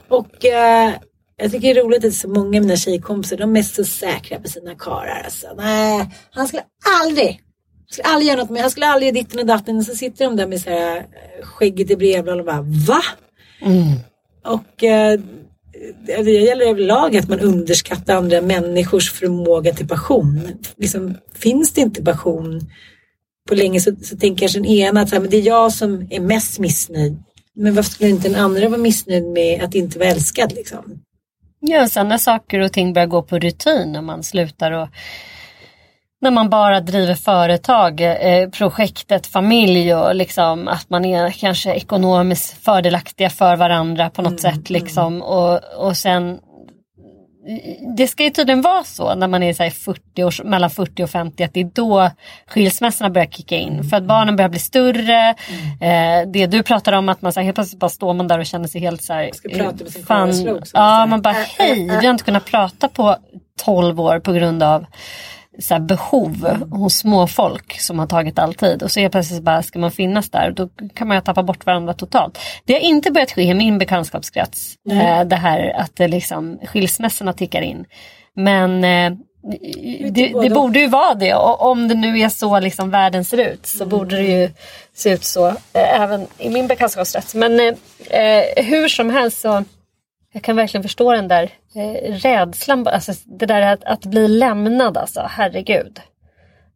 [0.10, 0.94] Och eh,
[1.42, 4.40] Jag tycker det är roligt att så många av mina tjejkompisar, de är så säkra
[4.40, 5.22] på sina karlar.
[5.26, 5.48] Alltså.
[5.58, 6.64] Nej, han skulle
[7.04, 7.42] aldrig,
[7.90, 9.78] skulle aldrig göra något med Han skulle aldrig göra ditten och datten.
[9.78, 13.02] Och så sitter de där med så här, eh, skägget i brevlådan och bara va?
[14.46, 15.20] Och eh,
[16.07, 20.41] Alltså, det gäller överlag att man underskattar andra människors förmåga till passion.
[20.77, 22.61] Liksom, finns det inte passion
[23.49, 25.73] på länge så, så tänker kanske den ena att så här, men det är jag
[25.73, 27.17] som är mest missnöjd.
[27.55, 30.53] Men varför skulle inte den andra vara missnöjd med att inte vara älskad?
[30.55, 31.01] Liksom?
[31.59, 34.88] Ja, sen när saker och ting börjar gå på rutin och man slutar och
[36.22, 42.63] när man bara driver företag, eh, projektet, familj och liksom att man är kanske ekonomiskt
[42.63, 46.39] fördelaktiga för varandra på något sätt liksom och, och sen
[47.97, 51.03] det ska ju tydligen vara så när man är så här 40 års, mellan 40
[51.03, 52.11] och 50 att det är då
[52.47, 53.84] skilsmässorna börjar kicka in.
[53.84, 55.30] För att barnen börjar bli större.
[55.82, 58.39] Eh, det du pratar om att man så här, helt plötsligt bara står man där
[58.39, 59.30] och känner sig helt så här.
[59.34, 61.07] Ska prata med sin fan, som Ja säger.
[61.07, 63.15] man bara hej vi har inte kunnat prata på
[63.65, 64.86] 12 år på grund av
[65.62, 68.84] så behov hos småfolk som har tagit all tid.
[68.84, 71.66] Och så är plötsligt bara ska man finnas där då kan man ju tappa bort
[71.66, 72.39] varandra totalt.
[72.66, 74.76] Det har inte börjat ske i min bekantskapskrets.
[74.91, 77.86] Eh, det här att det liksom, skilsmässorna tickar in.
[78.36, 79.20] Men eh,
[80.12, 81.36] det, det borde ju vara det.
[81.36, 84.49] Och om det nu är så liksom världen ser ut så borde det ju
[84.93, 87.36] se ut så eh, även i min bekantskapskrets.
[87.36, 87.76] Men eh,
[88.20, 89.64] eh, hur som helst så
[90.32, 92.88] jag kan verkligen förstå den där eh, rädslan.
[92.88, 95.99] Alltså, det där att, att bli lämnad alltså, herregud.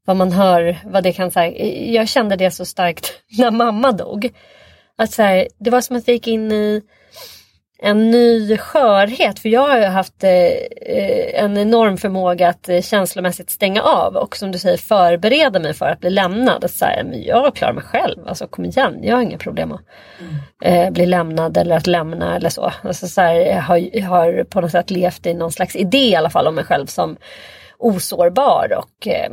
[0.06, 1.66] Vad man hör, vad det kan säga.
[1.92, 4.30] Jag kände det så starkt när mamma dog.
[4.96, 6.82] Att så här, det var som att jag gick in i
[7.80, 9.40] en ny skörhet.
[9.40, 14.16] För jag har ju haft eh, eh, en enorm förmåga att eh, känslomässigt stänga av
[14.16, 16.64] och som du säger förbereda mig för att bli lämnad.
[16.64, 19.72] Att så här, men jag klarar mig själv, alltså kom igen, jag har inga problem
[19.72, 19.82] att
[20.64, 22.72] eh, bli lämnad eller att lämna eller så.
[22.82, 26.10] Alltså, så här, jag, har, jag har på något sätt levt i någon slags idé
[26.10, 27.18] i alla fall om mig själv som
[27.78, 29.32] osårbar och eh,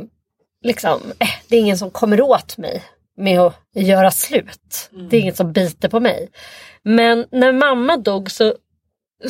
[0.63, 2.83] liksom, eh, det är ingen som kommer åt mig
[3.21, 4.89] med att göra slut.
[5.09, 6.29] Det är inget som biter på mig.
[6.83, 8.55] Men när mamma dog så,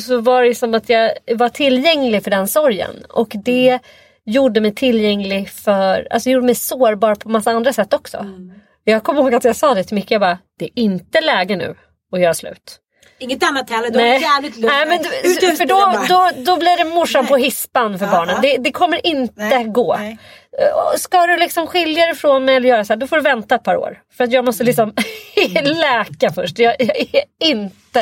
[0.00, 3.04] så var det som att jag var tillgänglig för den sorgen.
[3.08, 3.78] Och det
[4.24, 8.26] gjorde mig tillgänglig för, alltså gjorde mig sårbar på massa andra sätt också.
[8.84, 11.56] Jag kommer ihåg att jag sa det till Micke, jag bara, det är inte läge
[11.56, 11.74] nu
[12.12, 12.78] att göra slut.
[13.22, 14.72] Inget annat heller, du har Nej, jävligt lugnt.
[14.76, 18.12] Nej men du, Ut för då, då, då blir det morsan på hispan för Ja,
[18.12, 18.34] barnen.
[18.36, 18.40] ja.
[18.42, 19.96] Det, det kommer inte Nej, gå.
[19.98, 20.18] nej.
[20.96, 23.54] Ska du liksom skilja dig från mig eller göra så här, då får du vänta
[23.54, 23.98] ett par år.
[24.16, 24.94] För att jag måste liksom
[25.56, 25.64] Mm.
[25.76, 26.58] läka först.
[26.58, 28.00] Jag, jag är inte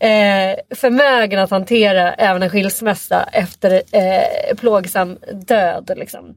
[0.00, 5.90] eh, förmögen att hantera även en skilsmässa efter eh, plågsam död.
[5.96, 6.34] Liksom.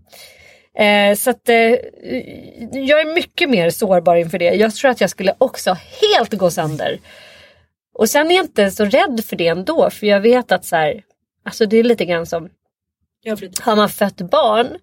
[0.78, 1.56] Eh, så att, eh,
[2.72, 4.45] jag är mycket mer sårbar inför det.
[4.45, 6.99] Jag tror att jag skulle också helt gå sönder.
[7.94, 9.89] Och sen är jag inte så rädd för det ändå.
[9.89, 11.02] För jag vet att så här,
[11.46, 12.50] alltså det är lite grann som,
[13.62, 14.78] har man fött barn.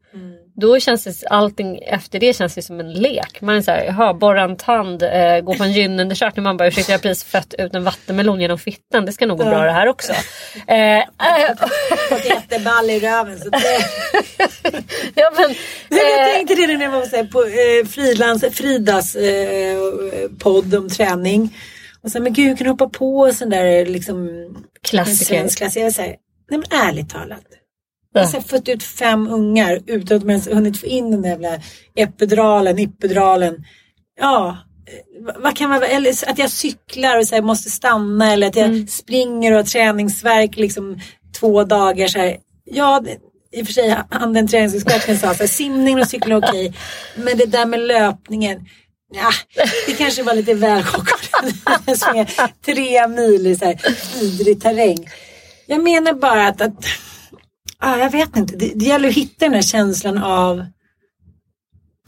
[0.61, 3.41] Då känns det, allting efter det känns det som en lek.
[3.41, 6.43] Man är såhär, jaha, borra en tand, eh, gå på en gynundersökning.
[6.43, 9.05] Man bara, ursäkta jag har precis fött ut en vattenmelon genom fittan.
[9.05, 10.13] Det ska nog gå bra det här också.
[10.67, 11.05] Eh,
[12.09, 13.39] Fått jätteball i röven.
[13.39, 13.59] Så det...
[15.15, 15.55] ja, men,
[15.89, 19.79] Nej, jag eh, tänkte det när jag var så här, på eh, Fridlands, Fridas eh,
[20.39, 21.55] podd om träning.
[22.05, 24.29] Och så men gud kan du hoppa på sån där liksom
[24.83, 25.49] Klassiker.
[25.49, 25.81] klassiker.
[25.85, 26.17] Jag säger,
[26.51, 27.43] nej men ärligt talat.
[28.15, 31.29] Jag har fött ut fem ungar utan att de ens hunnit få in den där
[31.31, 31.59] jävla
[31.97, 33.65] epiduralen, ippedralen.
[34.21, 38.47] Ja, eh, vad- kan man, eller att jag cyklar och så här, måste stanna eller
[38.47, 38.87] att jag Mm.
[38.87, 41.01] springer och har träningsverk liksom
[41.41, 42.37] två dagar så här.
[42.65, 43.05] Ja,
[43.53, 46.75] i och för sig han den träningsexperten sa så här, simning och cykling är okej.
[47.17, 48.67] Men det där med löpningen.
[49.15, 49.31] Ja,
[49.87, 51.18] det kanske var lite väl chockerande.
[51.97, 52.27] Springa
[52.65, 53.81] tre mil i så här
[54.21, 55.09] vidrig terräng.
[55.67, 56.85] Jag menar bara att, att
[57.79, 60.67] ah, jag vet inte, det, det gäller att hitta den här känslan av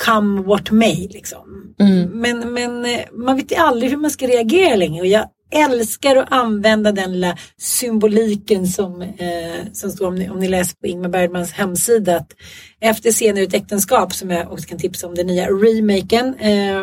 [0.04, 1.74] come what may liksom.
[2.12, 6.16] Men, men eh, man vet ju aldrig hur man ska reagera längre och jag älskar
[6.16, 10.86] att använda den lilla symboliken som, eh, som står om ni, om ni läser på
[10.86, 12.32] Ingmar Bergmans hemsida att
[12.80, 16.80] efter scener ur ett äktenskap som jag också kan tipsa om den nya remaken eh,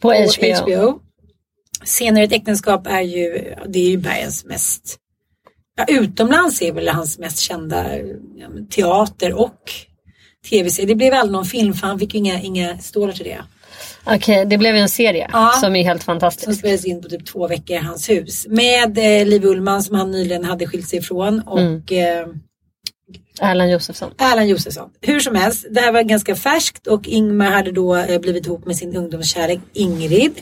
[0.00, 0.28] På HBO.
[0.28, 1.05] Scener
[2.16, 4.96] ur ett äktenskap är ju, det är ju Bergens mest
[5.78, 7.98] Ja, utomlands är väl hans mest kända
[8.36, 9.60] ja, teater och
[10.50, 10.86] tv-serie.
[10.88, 13.38] Det blev aldrig någon film för han fick ju inga, inga stålar till det.
[14.04, 15.52] Okej, det blev ju en serie Ja.
[15.60, 16.58] som är helt Som fantastisk.
[16.58, 18.46] spelades in på typ två veckor i hans hus.
[18.48, 21.82] Med eh, Liv Ullmann som han nyligen hade skilt sig ifrån och Mm.
[21.88, 24.10] eh, Erland Josefsson.
[24.18, 24.90] Erland Josefsson.
[25.00, 28.66] Hur som helst, det här var ganska färskt och Ingmar hade då eh, blivit ihop
[28.66, 30.32] med sin ungdomskärlek Ingrid.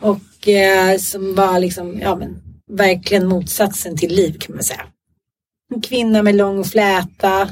[0.00, 0.18] Och
[0.48, 2.36] eh, som var liksom, ja men
[2.72, 4.86] verkligen motsatsen till Liv kan man säga.
[5.74, 7.48] En kvinna med lång fläta,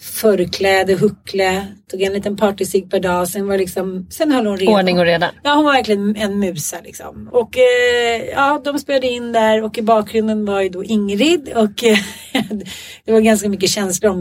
[0.00, 3.28] förkläde, huckle, tog en liten partycigg per dag.
[3.28, 4.72] Sen, var liksom, sen höll hon reda.
[4.72, 5.30] Ordning och reda.
[5.42, 7.28] Ja, hon var verkligen en musa liksom.
[7.32, 11.84] Och eh, ja, de spelade in där och i bakgrunden var ju då Ingrid och
[11.84, 11.98] eh,
[13.04, 14.18] det var ganska mycket känslor om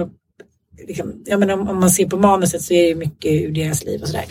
[0.87, 3.83] Liksom, jag menar, om, om man ser på manuset så är det mycket ur deras
[3.83, 4.25] liv och sådär.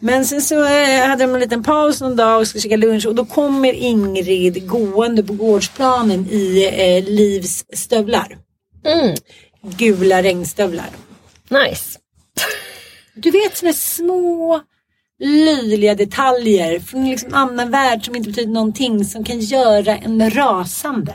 [0.00, 3.06] Men sen så eh, hade de en liten paus någon dag och skulle käka lunch
[3.06, 8.38] och då kommer Ingrid gående på gårdsplanen i eh, Livs stövlar.
[8.86, 9.16] Mm.
[9.62, 10.90] Gula regnstövlar.
[11.48, 11.98] Nice.
[13.14, 14.60] Du vet sådana små
[15.22, 20.30] löjliga detaljer från en liksom annan värld som inte betyder någonting som kan göra en
[20.30, 21.14] rasande.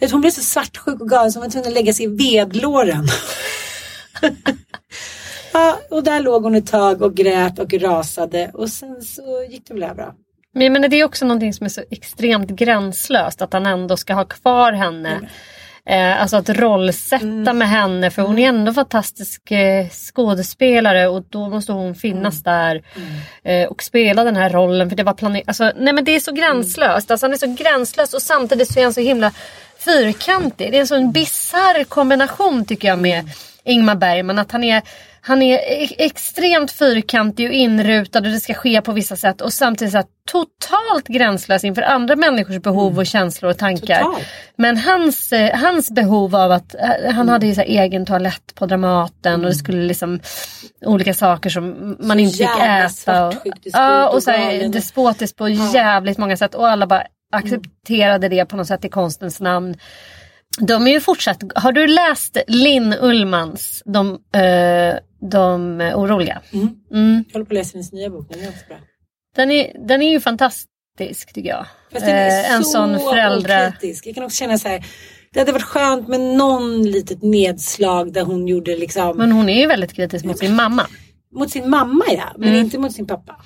[0.00, 2.08] Vet, hon blev så svartsjuk och galen så hon var tvungen att lägga sig i
[2.08, 3.08] vedlåren.
[5.52, 9.66] ja, och där låg hon ett tag och grät och rasade och sen så gick
[9.68, 10.14] det väl då.
[10.54, 14.24] Men det är också någonting som är så extremt gränslöst att han ändå ska ha
[14.24, 15.20] kvar henne.
[15.86, 17.58] Eh, alltså att rollsätta Mm.
[17.58, 22.54] med henne för hon är ändå fantastisk eh, skådespelare och då måste hon finnas Mm.
[22.54, 22.82] där
[23.42, 25.48] eh, och spela den här rollen för det var planerat.
[25.48, 27.10] Alltså, nej men det är så gränslöst.
[27.10, 29.32] Alltså, han är så gränslös och samtidigt så är han så himla
[29.78, 30.72] fyrkantig.
[30.72, 33.30] Det är en sån bisarr kombination tycker jag med
[33.64, 34.38] Ingmar Bergman.
[34.38, 34.82] Att han är,
[35.20, 39.52] han är e- extremt fyrkantig och inrutad och det ska ske på vissa sätt och
[39.52, 44.02] samtidigt så totalt gränslös inför andra människors behov och känslor och tankar.
[44.02, 44.26] Totalt.
[44.56, 48.66] Men hans, eh, hans behov av att eh, han hade ju så egen toalett på
[48.66, 50.20] Dramaten och det skulle liksom
[50.84, 53.28] olika saker som man inte fick äta.
[53.28, 53.34] Och,
[53.64, 57.02] ja, och så här, despotiskt på jävligt många sätt och alla bara
[57.32, 59.76] accepterade det på något sätt i konstens namn.
[60.60, 64.94] De är ju fortsatt, har du läst Linn Ullmans De, eh,
[65.30, 66.40] de oroliga?
[66.52, 67.24] Mm.
[67.28, 68.76] Jag håller på att läsa hennes nya bok, den är också bra.
[69.36, 71.66] Den, är, den är ju fantastisk tycker jag.
[71.92, 73.68] Fast den är Eh, en så sån föräldra...
[73.68, 74.06] okritisk.
[74.06, 74.84] Jag kan också känna så här.
[75.32, 79.60] Det hade varit skönt med någon litet nedslag där hon gjorde liksom Men hon är
[79.60, 80.86] ju väldigt kritisk mot sin mamma.
[81.32, 83.36] mot sin mamma ja, men inte mot sin pappa.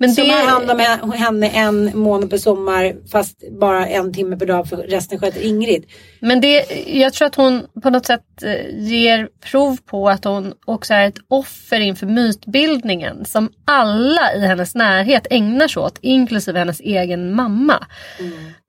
[0.00, 0.06] Mm.
[0.06, 4.36] Men Som det- hand om he- henne en månad per sommar fast bara en timme
[4.36, 5.84] per dag för resten sköter Ingrid.
[6.20, 10.52] Men det, jag tror att hon på något sätt eh, ger prov på att hon
[10.66, 16.58] också är ett offer inför mytbildningen som alla i hennes närhet ägnar sig åt, inklusive
[16.58, 17.86] hennes egen mamma.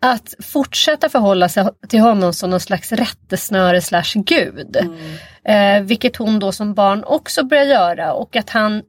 [0.01, 4.77] Att fortsätta förhålla sig till honom som någon slags rättesnöre slash gud.
[5.45, 8.81] Eh, vilket hon då som barn också börjar göra och att han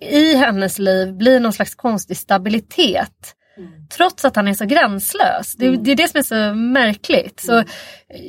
[0.00, 3.34] i hennes liv blir någon slags konstig stabilitet.
[3.96, 5.54] Trots att han är så gränslös.
[5.56, 7.40] Det, det är det som är så märkligt.
[7.40, 7.64] Så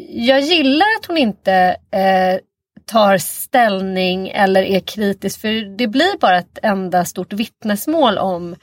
[0.10, 1.54] jag gillar att hon inte
[1.92, 2.40] eh,
[2.86, 5.42] tar ställning eller är kritisk.
[5.42, 8.56] För det blir bara ett enda stort vittnesmål om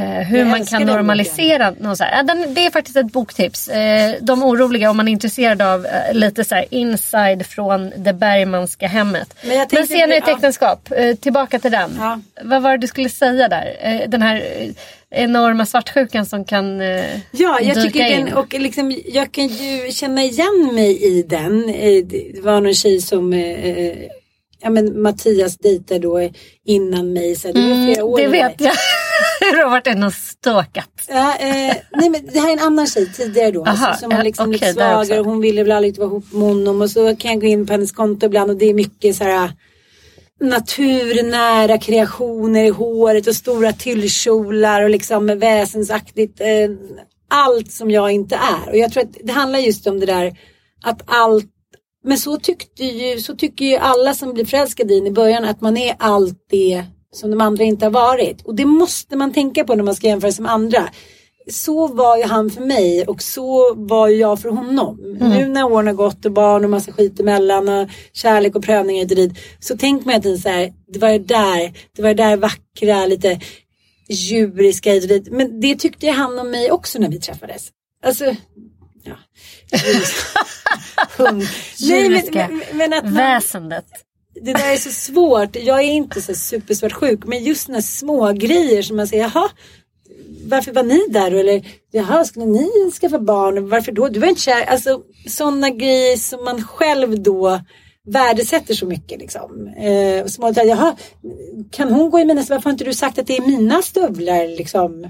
[0.00, 1.74] hur Jag man kan den normalisera.
[1.80, 2.16] Någon så här.
[2.16, 3.68] Ja, den, det är faktiskt ett boktips.
[3.68, 8.12] Eh, de oroliga om man är intresserad av eh, lite så här inside från det
[8.12, 9.34] Bergmanska hemmet.
[9.42, 10.32] Men jag Men senare ja.
[10.34, 11.90] äktenskap, eh, tillbaka till den.
[11.98, 12.20] Ja.
[12.42, 13.76] Vad var det du skulle säga där?
[13.80, 14.68] Eh, den här eh,
[15.10, 18.24] enorma svartsjukan som kan eh, Ja, jag dyka tycker in.
[18.24, 21.68] den, och liksom, jag kan ju känna igen mig i den.
[21.68, 23.92] Eh, Det var någon tjej som eh,
[24.60, 26.30] ja, men Mattias dejtade då
[26.66, 27.36] innan mig.
[27.36, 28.72] Så det var flera år Mm, Det vet jag.
[29.40, 30.90] Du har varit inne och stalkat.
[31.08, 33.64] Ja, eh, nej men det här är en annan tjej tidigare då.
[33.64, 36.08] Aha, alltså, som var ja, liksom okej, lite svagare och hon ville väl aldrig vara
[36.08, 36.82] ihop med honom.
[36.82, 39.24] Och så kan jag gå in på hennes konto ibland och det är mycket så
[39.24, 39.52] här
[40.40, 46.40] naturnära kreationer i håret och stora tyllkjolar och liksom väsensaktigt.
[46.40, 46.70] Eh,
[47.30, 48.70] allt som jag inte är.
[48.70, 50.36] Och jag tror att det handlar just om det där
[50.82, 51.50] att allt
[52.04, 55.60] men så tyckte ju, så tycker ju alla som blir förälskade i i början att
[55.60, 56.84] man är allt det
[57.14, 58.42] som de andra inte har varit.
[58.42, 60.88] Och det måste man tänka på när man ska jämföra sig med andra.
[61.50, 65.16] Så var ju han för mig och så var ju jag för honom.
[65.20, 69.02] Nu när åren har gått och barn och massa skit emellan och kärlek och prövningar
[69.02, 69.32] hit och dit.
[69.60, 73.06] Så tänker man att så här, det var det där, det var det där vackra,
[73.06, 73.40] lite
[74.08, 75.32] djuriska hit och dit.
[75.32, 77.68] Men det tyckte han om mig också när vi träffades.
[78.04, 78.24] Alltså,
[79.02, 79.16] ja.
[81.16, 81.42] Hund.
[81.80, 83.86] Nej, men, men att man, Väsendet
[84.34, 85.56] det där är så svårt.
[85.56, 87.24] Jag är inte så supersvartsjuk.
[87.24, 89.48] Men just när små grejer som man säger, jaha,
[90.46, 91.30] varför var ni där?
[91.30, 91.36] då?
[91.36, 93.68] Eller, jaha, skulle ni skaffa barn?
[93.68, 94.08] Varför då?
[94.08, 94.64] Du var inte kär.
[94.64, 97.60] Alltså sådana grejer som man själv då
[98.06, 99.18] värdesätter så mycket.
[99.18, 99.68] Liksom.
[99.68, 100.96] Eh, små detaljer, jaha,
[101.70, 102.56] kan hon gå i mina stövlar?
[102.56, 104.56] Varför har inte du sagt att det är mina stövlar?
[104.56, 105.08] Liksom?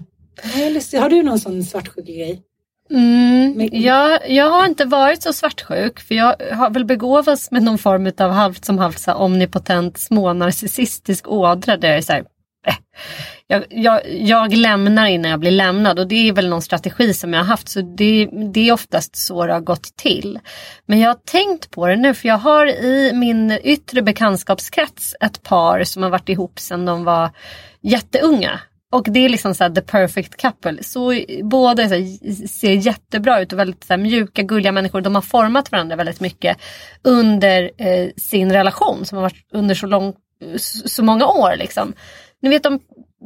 [1.01, 2.43] Har du någon sån svartsjuk grej?
[2.91, 7.79] Mm, jag, jag har inte varit så svartsjuk för jag har väl begåvats med någon
[7.79, 12.25] form av halvt som halvt så här omnipotent smånarcissistisk ådra där jag är så här,
[12.67, 12.75] eh,
[13.47, 17.33] jag, jag, jag lämnar innan jag blir lämnad och det är väl någon strategi som
[17.33, 20.39] jag har haft så det, det är oftast så det har gått till.
[20.87, 25.43] Men jag har tänkt på det nu för jag har i min yttre bekantskapskrets ett
[25.43, 27.31] par som har varit ihop sedan de var
[27.83, 28.61] jätteunga.
[28.95, 30.83] Och det är liksom så här, the perfect couple.
[30.83, 35.01] Så båda så här, ser jättebra ut och väldigt så här, mjuka, gulliga människor.
[35.01, 36.59] De har format varandra väldigt mycket
[37.03, 40.15] under eh, sin relation som har varit under så, lång,
[40.57, 41.57] så, många år.
[41.57, 41.93] Liksom.
[42.43, 42.81] Ni vet, de,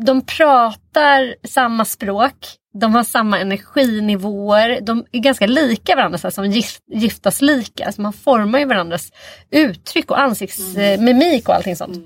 [0.05, 2.35] de pratar samma språk.
[2.81, 4.81] De har samma energinivåer.
[4.81, 7.87] De är ganska lika varandra, så här, som gift, giftas lika.
[7.87, 9.13] Alltså man formar ju varandras
[9.51, 11.99] uttryck och ansiktsmimik och allting sånt.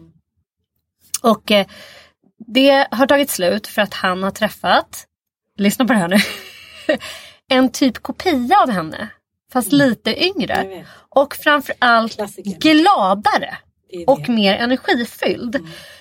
[1.23, 1.67] Och eh,
[2.47, 5.07] det har tagit slut för att han har träffat,
[5.59, 6.17] lyssna på det här nu,
[7.51, 9.09] en typ kopia av henne.
[9.53, 10.85] Fast lite Jag yngre.
[11.09, 12.59] Och framförallt Klassiker.
[12.59, 13.57] gladare.
[14.07, 15.57] Och mer energifylld.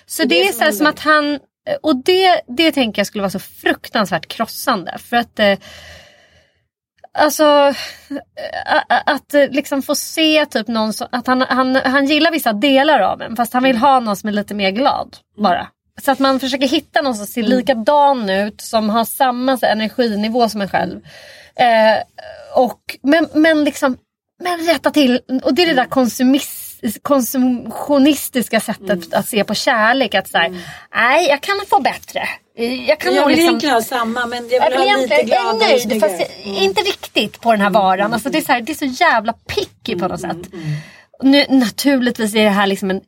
[0.05, 1.39] Så det, Det är som så, som att han,
[1.81, 4.97] och det, det tänker jag skulle vara så fruktansvärt krossande.
[4.97, 5.57] För att eh,
[7.13, 7.73] Alltså ä-
[9.05, 12.99] att eh, liksom få se typ någon som, att han, han, han gillar vissa delar
[12.99, 15.67] av en fast han vill ha någon som är lite mer glad bara.
[16.01, 20.49] Så att man försöker hitta någon som ser likadan ut som har samma så, energinivå
[20.49, 20.99] som en själv.
[21.55, 21.97] Eh,
[22.55, 23.97] och, men, men liksom
[24.43, 30.15] men rätta till, och det är det där konsumis, konsumtionistiska sättet att se på kärlek.
[30.15, 30.49] Att så här,
[30.95, 32.27] nej jag kan få bättre.
[32.87, 35.23] Jag kan Jag vill liksom, egentligen ha samma men jag jag vill vill ha lite
[35.23, 36.09] gladare och nöjd snyggare.
[36.17, 38.13] fast jag- inte riktigt på den här varan.
[38.13, 40.37] Alltså det, är så här, det är så jävla picky på något sätt.
[41.23, 43.01] Nu, naturligtvis är det här liksom en,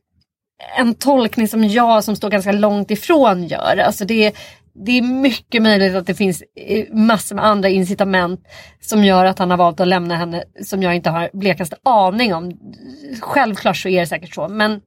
[0.77, 3.77] en tolkning som jag som står ganska långt ifrån gör.
[3.77, 4.33] Alltså det, är-
[4.85, 8.39] det är mycket möjligt att det finns eh, massor med andra incitament
[8.81, 12.33] som gör att han har valt att lämna henne som jag inte har blekaste aning
[12.33, 12.51] om.
[13.21, 14.81] Självklart så är det säkert så men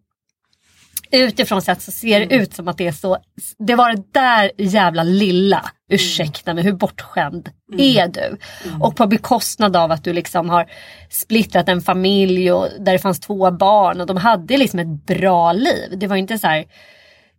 [1.19, 3.19] utifrån sett så ser det ut som att det är så.
[3.59, 8.37] Det var det där jävla lilla, ursäkta mig, hur bortskämd är du?
[8.81, 10.67] Och på bekostnad av att du liksom har
[11.11, 15.53] splittrat en familj och där det fanns två barn och de hade liksom ett bra
[15.53, 15.99] liv.
[15.99, 16.65] Det var inte så här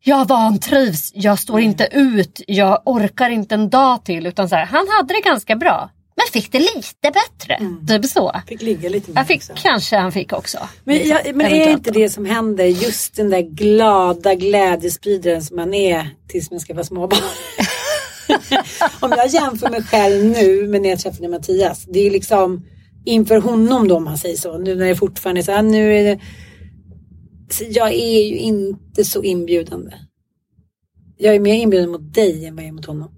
[0.03, 4.27] jag vantrivs, jag står inte ut, jag orkar inte en dag till.
[4.27, 5.89] Utan så här, han hade det ganska bra.
[6.17, 7.59] Men fick det lite bättre.
[7.87, 8.41] Typ så.
[8.47, 10.57] Fick ligga lite mer Jag fick, kanske han fick också.
[10.83, 15.73] Men, jag, men är inte det som händer just den där glada glädjespridaren som man
[15.73, 17.19] är tills man ska vara småbarn?
[18.99, 21.85] om jag jämför mig själv nu med när jag träffade Mattias.
[21.85, 22.65] Det är liksom
[23.05, 24.57] inför honom då om man säger så.
[24.57, 26.19] Nu när det fortfarande är så här, nu är det...
[27.49, 29.91] Så jag är ju inte så inbjudande.
[31.17, 33.09] Jag är mer inbjuden mot dig än vad jag är mot honom.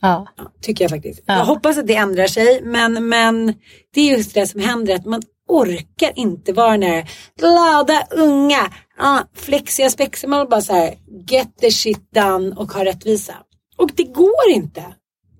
[0.00, 0.26] Ja.
[0.62, 1.22] Tycker jag faktiskt.
[1.26, 1.36] Ja.
[1.36, 3.54] Jag hoppas att det ändrar sig men, men
[3.94, 8.70] det är just det som händer att man orkar inte vara den där glada unga,
[8.98, 10.30] ja, flexiga spexiga.
[10.30, 10.94] Man bara så här
[11.28, 13.34] get the shit done och ha rättvisa.
[13.76, 14.84] Och det går inte.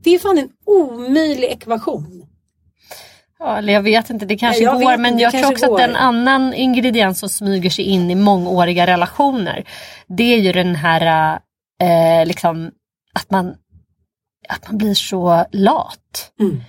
[0.05, 2.27] Det är fan en omöjlig ekvation.
[3.39, 5.89] Ja, eller jag vet inte, det kanske Ja, går men jag tror också kanske att
[5.91, 5.99] en går.
[5.99, 9.65] annan ingrediens som smyger sig in i mångåriga relationer
[10.09, 11.39] det är ju den här
[11.83, 12.71] eh, liksom
[13.15, 13.55] att man,
[14.51, 16.33] att man blir så lat.
[16.41, 16.61] Mm.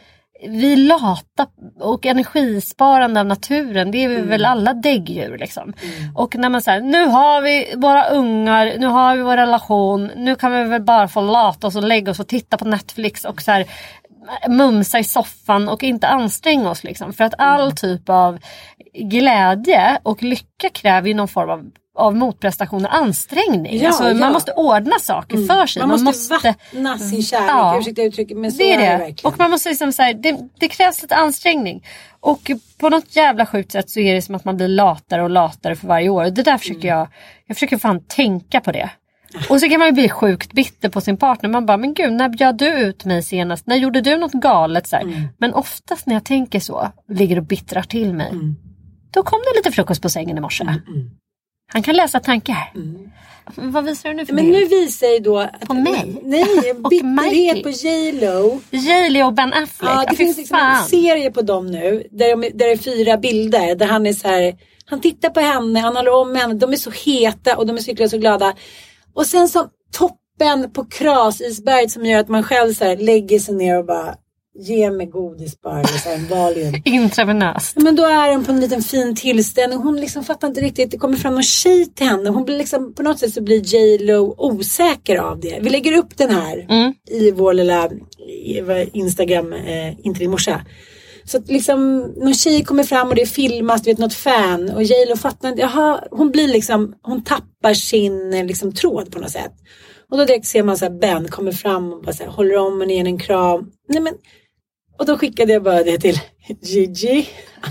[0.50, 1.48] Vi är lata
[1.80, 4.30] och energisparande av naturen, det är vi Mm.
[4.30, 5.38] väl alla däggdjur.
[5.38, 5.74] Liksom.
[6.16, 10.36] Och när man säger nu har vi våra ungar, nu har vi vår relation, nu
[10.36, 13.42] kan vi väl bara få lata oss och lägga oss och titta på Netflix och
[13.42, 13.66] så här,
[14.50, 16.84] mumsa i soffan och inte anstränga oss.
[16.84, 17.14] Liksom.
[17.14, 17.76] För att all Mm.
[17.76, 18.40] typ av
[18.94, 21.66] glädje och lycka kräver ju någon form av,
[22.02, 23.78] av motprestation och ansträngning.
[23.80, 24.10] Ja, alltså, ja.
[24.10, 24.20] Mm.
[24.20, 25.88] Man måste ordna saker för sig.
[25.88, 27.78] Man måste, vattna sin kärlek, Ja.
[27.80, 28.97] ursäkta uttrycket men så Det är är det det.
[28.97, 29.34] verkligen.
[29.34, 31.86] Och man måste liksom så här, det, det krävs lite ansträngning.
[32.20, 35.30] Och på något jävla sjukt sätt så är det som att man blir latare och
[35.30, 36.24] latare för varje år.
[36.26, 36.97] Det där försöker Mm.
[36.99, 37.08] jag,
[37.47, 38.89] jag försöker fan tänka på det.
[39.49, 41.49] Och så kan man ju bli sjukt bitter på sin partner.
[41.49, 43.68] Man bara, men gud när bjöd du ut mig senast?
[43.68, 44.88] När gjorde du något galet?
[44.88, 44.95] Så.
[44.95, 45.22] Mm.
[45.38, 48.32] Men oftast när jag tänker så, ligger och bittrar till mig.
[49.14, 50.64] Då kom det lite frukost på sängen i morse.
[51.74, 52.74] Han kan läsa tankar.
[53.56, 54.58] Vad visar du nu för Men bild?
[54.58, 55.40] nu visar ju då...
[55.40, 56.20] Att, På mig?
[56.24, 58.62] Nej, Och bitterhet på J Lo.
[58.70, 59.92] J.Lo och Ben Affleck.
[59.92, 62.08] Ja, det Fy finns liksom en serie på dem nu.
[62.12, 63.76] Där, de, där det är fyra bilder.
[63.76, 64.56] Där han är så här.
[64.86, 66.54] Han tittar på henne, han håller om henne.
[66.54, 68.54] De är så heta och de är så glada.
[69.14, 69.68] Och sen som
[69.98, 74.16] toppen på krasisberget som gör att man själv så här, lägger sig ner och bara
[74.60, 75.84] Ge mig godis bara.
[76.30, 76.76] Valium.
[76.86, 77.78] Intravenöst.
[77.78, 79.80] Men då är hon på en liten fin tillställning.
[79.80, 80.91] Hon liksom fattar inte riktigt.
[80.91, 82.30] Det kommer fram någon tjej till henne.
[82.30, 85.60] Hon blir liksom, på något sätt så blir J Lo osäker av det.
[85.62, 86.93] Vi lägger upp den här Mm.
[87.10, 87.89] i vår lilla
[88.93, 90.62] Instagram, eh, inte din morsa.
[91.24, 94.84] Så att liksom någon tjej kommer fram och det filmas, du vet något fan och
[94.84, 95.62] J Lo fattar inte.
[95.62, 99.54] Jaha, hon blir liksom, hon tappar sin eh, liksom, tråd på något sätt.
[100.12, 102.58] Och då direkt ser man så här Ben kommer fram och bara så här, håller
[102.58, 103.66] om och ger en kram.
[103.89, 104.14] Nej, men,
[105.02, 106.20] och då skickade jag bara det till
[106.62, 107.30] Gigi,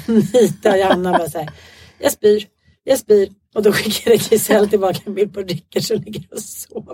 [0.09, 1.13] Anita och.
[1.13, 1.51] Bara så här,
[1.99, 2.47] jag spyr,
[2.85, 3.29] jag spyr.
[3.55, 6.93] Och då skickade Giselle tillbaka en bild på Rickard som ligger och sover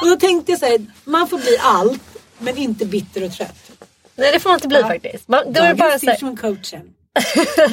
[0.00, 2.02] och då tänkte jag så här, man får bli allt
[2.38, 3.70] men inte bitter och trött.
[4.16, 5.28] Nej det får man inte bli faktiskt.
[5.28, 6.82] Man, då är det bara så här, från coachen.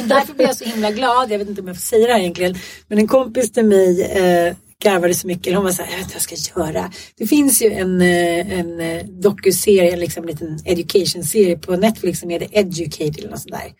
[0.03, 1.31] Därför blev jag så himla glad.
[1.31, 2.55] Jag vet inte om jag får säga det här egentligen.
[2.87, 5.55] Men en kompis till mig eh, garvade så mycket.
[5.55, 6.91] Hon var så här, jag vet inte vad jag ska göra.
[7.17, 12.29] Det finns ju en, eh, en eh, dokuserie, liksom en liten education-serie på Netflix som
[12.29, 13.73] heter Educated eller något sånt där.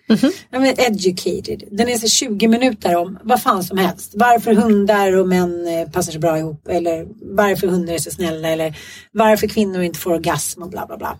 [0.51, 1.63] Ja, men Educated.
[1.71, 4.11] Den är så 20 minuter om vad fan som helst.
[4.15, 6.67] Varför hundar och män eh, passar så bra ihop.
[6.67, 8.49] Eller varför hundar är så snälla.
[8.49, 8.75] Eller
[9.11, 11.19] varför kvinnor inte får orgasm och bla bla bla.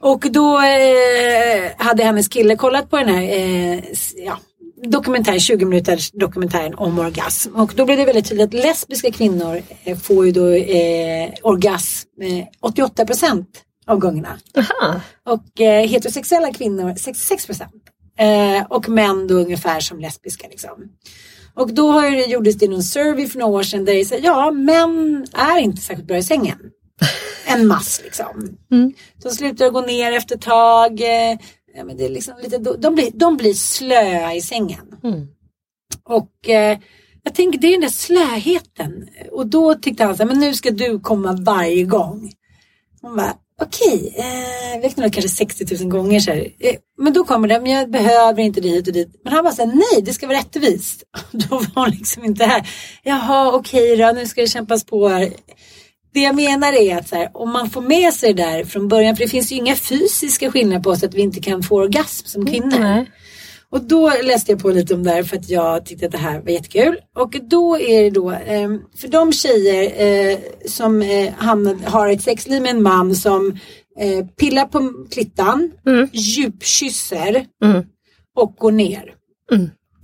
[0.00, 3.80] Och då eh, hade hennes kille kollat på den här eh,
[4.16, 4.38] ja,
[4.82, 7.54] dokumentär, 20 minuters dokumentären om orgasm.
[7.56, 12.08] Och då blev det väldigt tydligt att lesbiska kvinnor eh, får ju då eh, orgasm
[12.22, 13.48] eh, 88 procent
[13.86, 14.38] av gångerna.
[14.56, 15.00] aha.
[15.26, 17.82] Och eh, heterosexuella kvinnor 66 procent.
[18.18, 20.72] Eh, och män då ungefär som lesbiska liksom.
[21.54, 24.24] Och då har det, gjordes det någon survey för några år sedan där det säger
[24.24, 26.58] ja män är inte särskilt bra i sängen.
[27.50, 28.56] En mass liksom.
[29.22, 31.00] De slutar gå ner efter ett tag.
[31.78, 34.96] Ja, men det är liksom lite, de, blir, de blir slöa i sängen.
[36.04, 36.78] Och eh,
[37.22, 39.08] jag tänker det är den där slöheten.
[39.32, 42.32] Och då tyckte han så här, men nu ska du komma varje gång.
[43.02, 46.52] Hon bara, okej, eh, vi räknade kanske 60 000 gånger så här.
[46.60, 49.20] Eh, men då kommer det, men jag behöver inte det hit och dit.
[49.24, 51.02] Men han bara här, nej, det ska vara rättvist.
[51.32, 52.70] Då var hon liksom inte här.
[53.02, 55.32] Jaha, okej då, nu ska det kämpas på här.
[56.14, 59.16] Det jag menar är att här, om man får med sig det där från början,
[59.16, 62.26] för det finns ju inga fysiska skillnader på oss att vi inte kan få orgasm
[62.26, 62.78] som kvinnor.
[62.78, 63.10] Nej.
[63.70, 66.18] Och då läste jag på lite om det här för att jag tyckte att det
[66.18, 66.96] här var jättekul.
[67.16, 71.32] Och då är det då, eh, för de tjejer eh, som eh,
[71.84, 73.58] har ett sexliv med en man som
[74.00, 75.72] eh, pillar på klittan,
[76.12, 77.46] djupkysser
[78.36, 79.14] och går ner.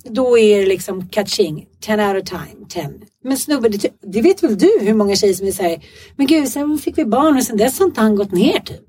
[0.04, 2.90] Då är det liksom catching, 10 out of time, 10.
[3.24, 5.84] Men snubbe, det, det vet väl du hur många tjejer som är såhär,
[6.16, 8.80] men gud sen fick vi barn och sen dess har inte han gått ner typ.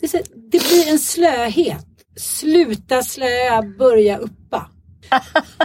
[0.00, 1.86] Det, är så, det blir en slöhet.
[2.16, 4.70] Sluta slöa, börja uppa.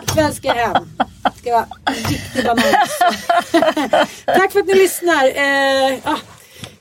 [0.04, 0.84] Ikväll ska jag hem.
[1.24, 2.64] Det ska vara en riktig banan.
[4.26, 5.26] Tack för att ni lyssnar.
[5.26, 6.18] Eh, ja,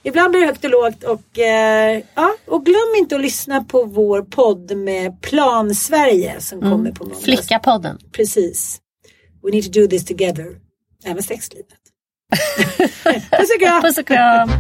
[0.02, 1.04] ibland blir det högt och lågt.
[1.04, 6.60] Och, eh, ja, och glöm inte att lyssna på vår podd med Plan Sverige som
[6.60, 7.20] kommer på måndag.
[7.20, 7.98] Flickapodden.
[8.12, 8.80] Precis.
[9.42, 10.65] We need to do this together.
[11.06, 11.68] Även sexlivet.
[13.30, 13.82] Puss och kram.
[13.82, 14.50] Puss och kram.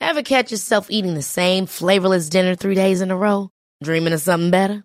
[0.00, 3.50] Ever catch yourself eating the same flavorless dinner three days in a row?
[3.82, 4.84] Dreaming of something better?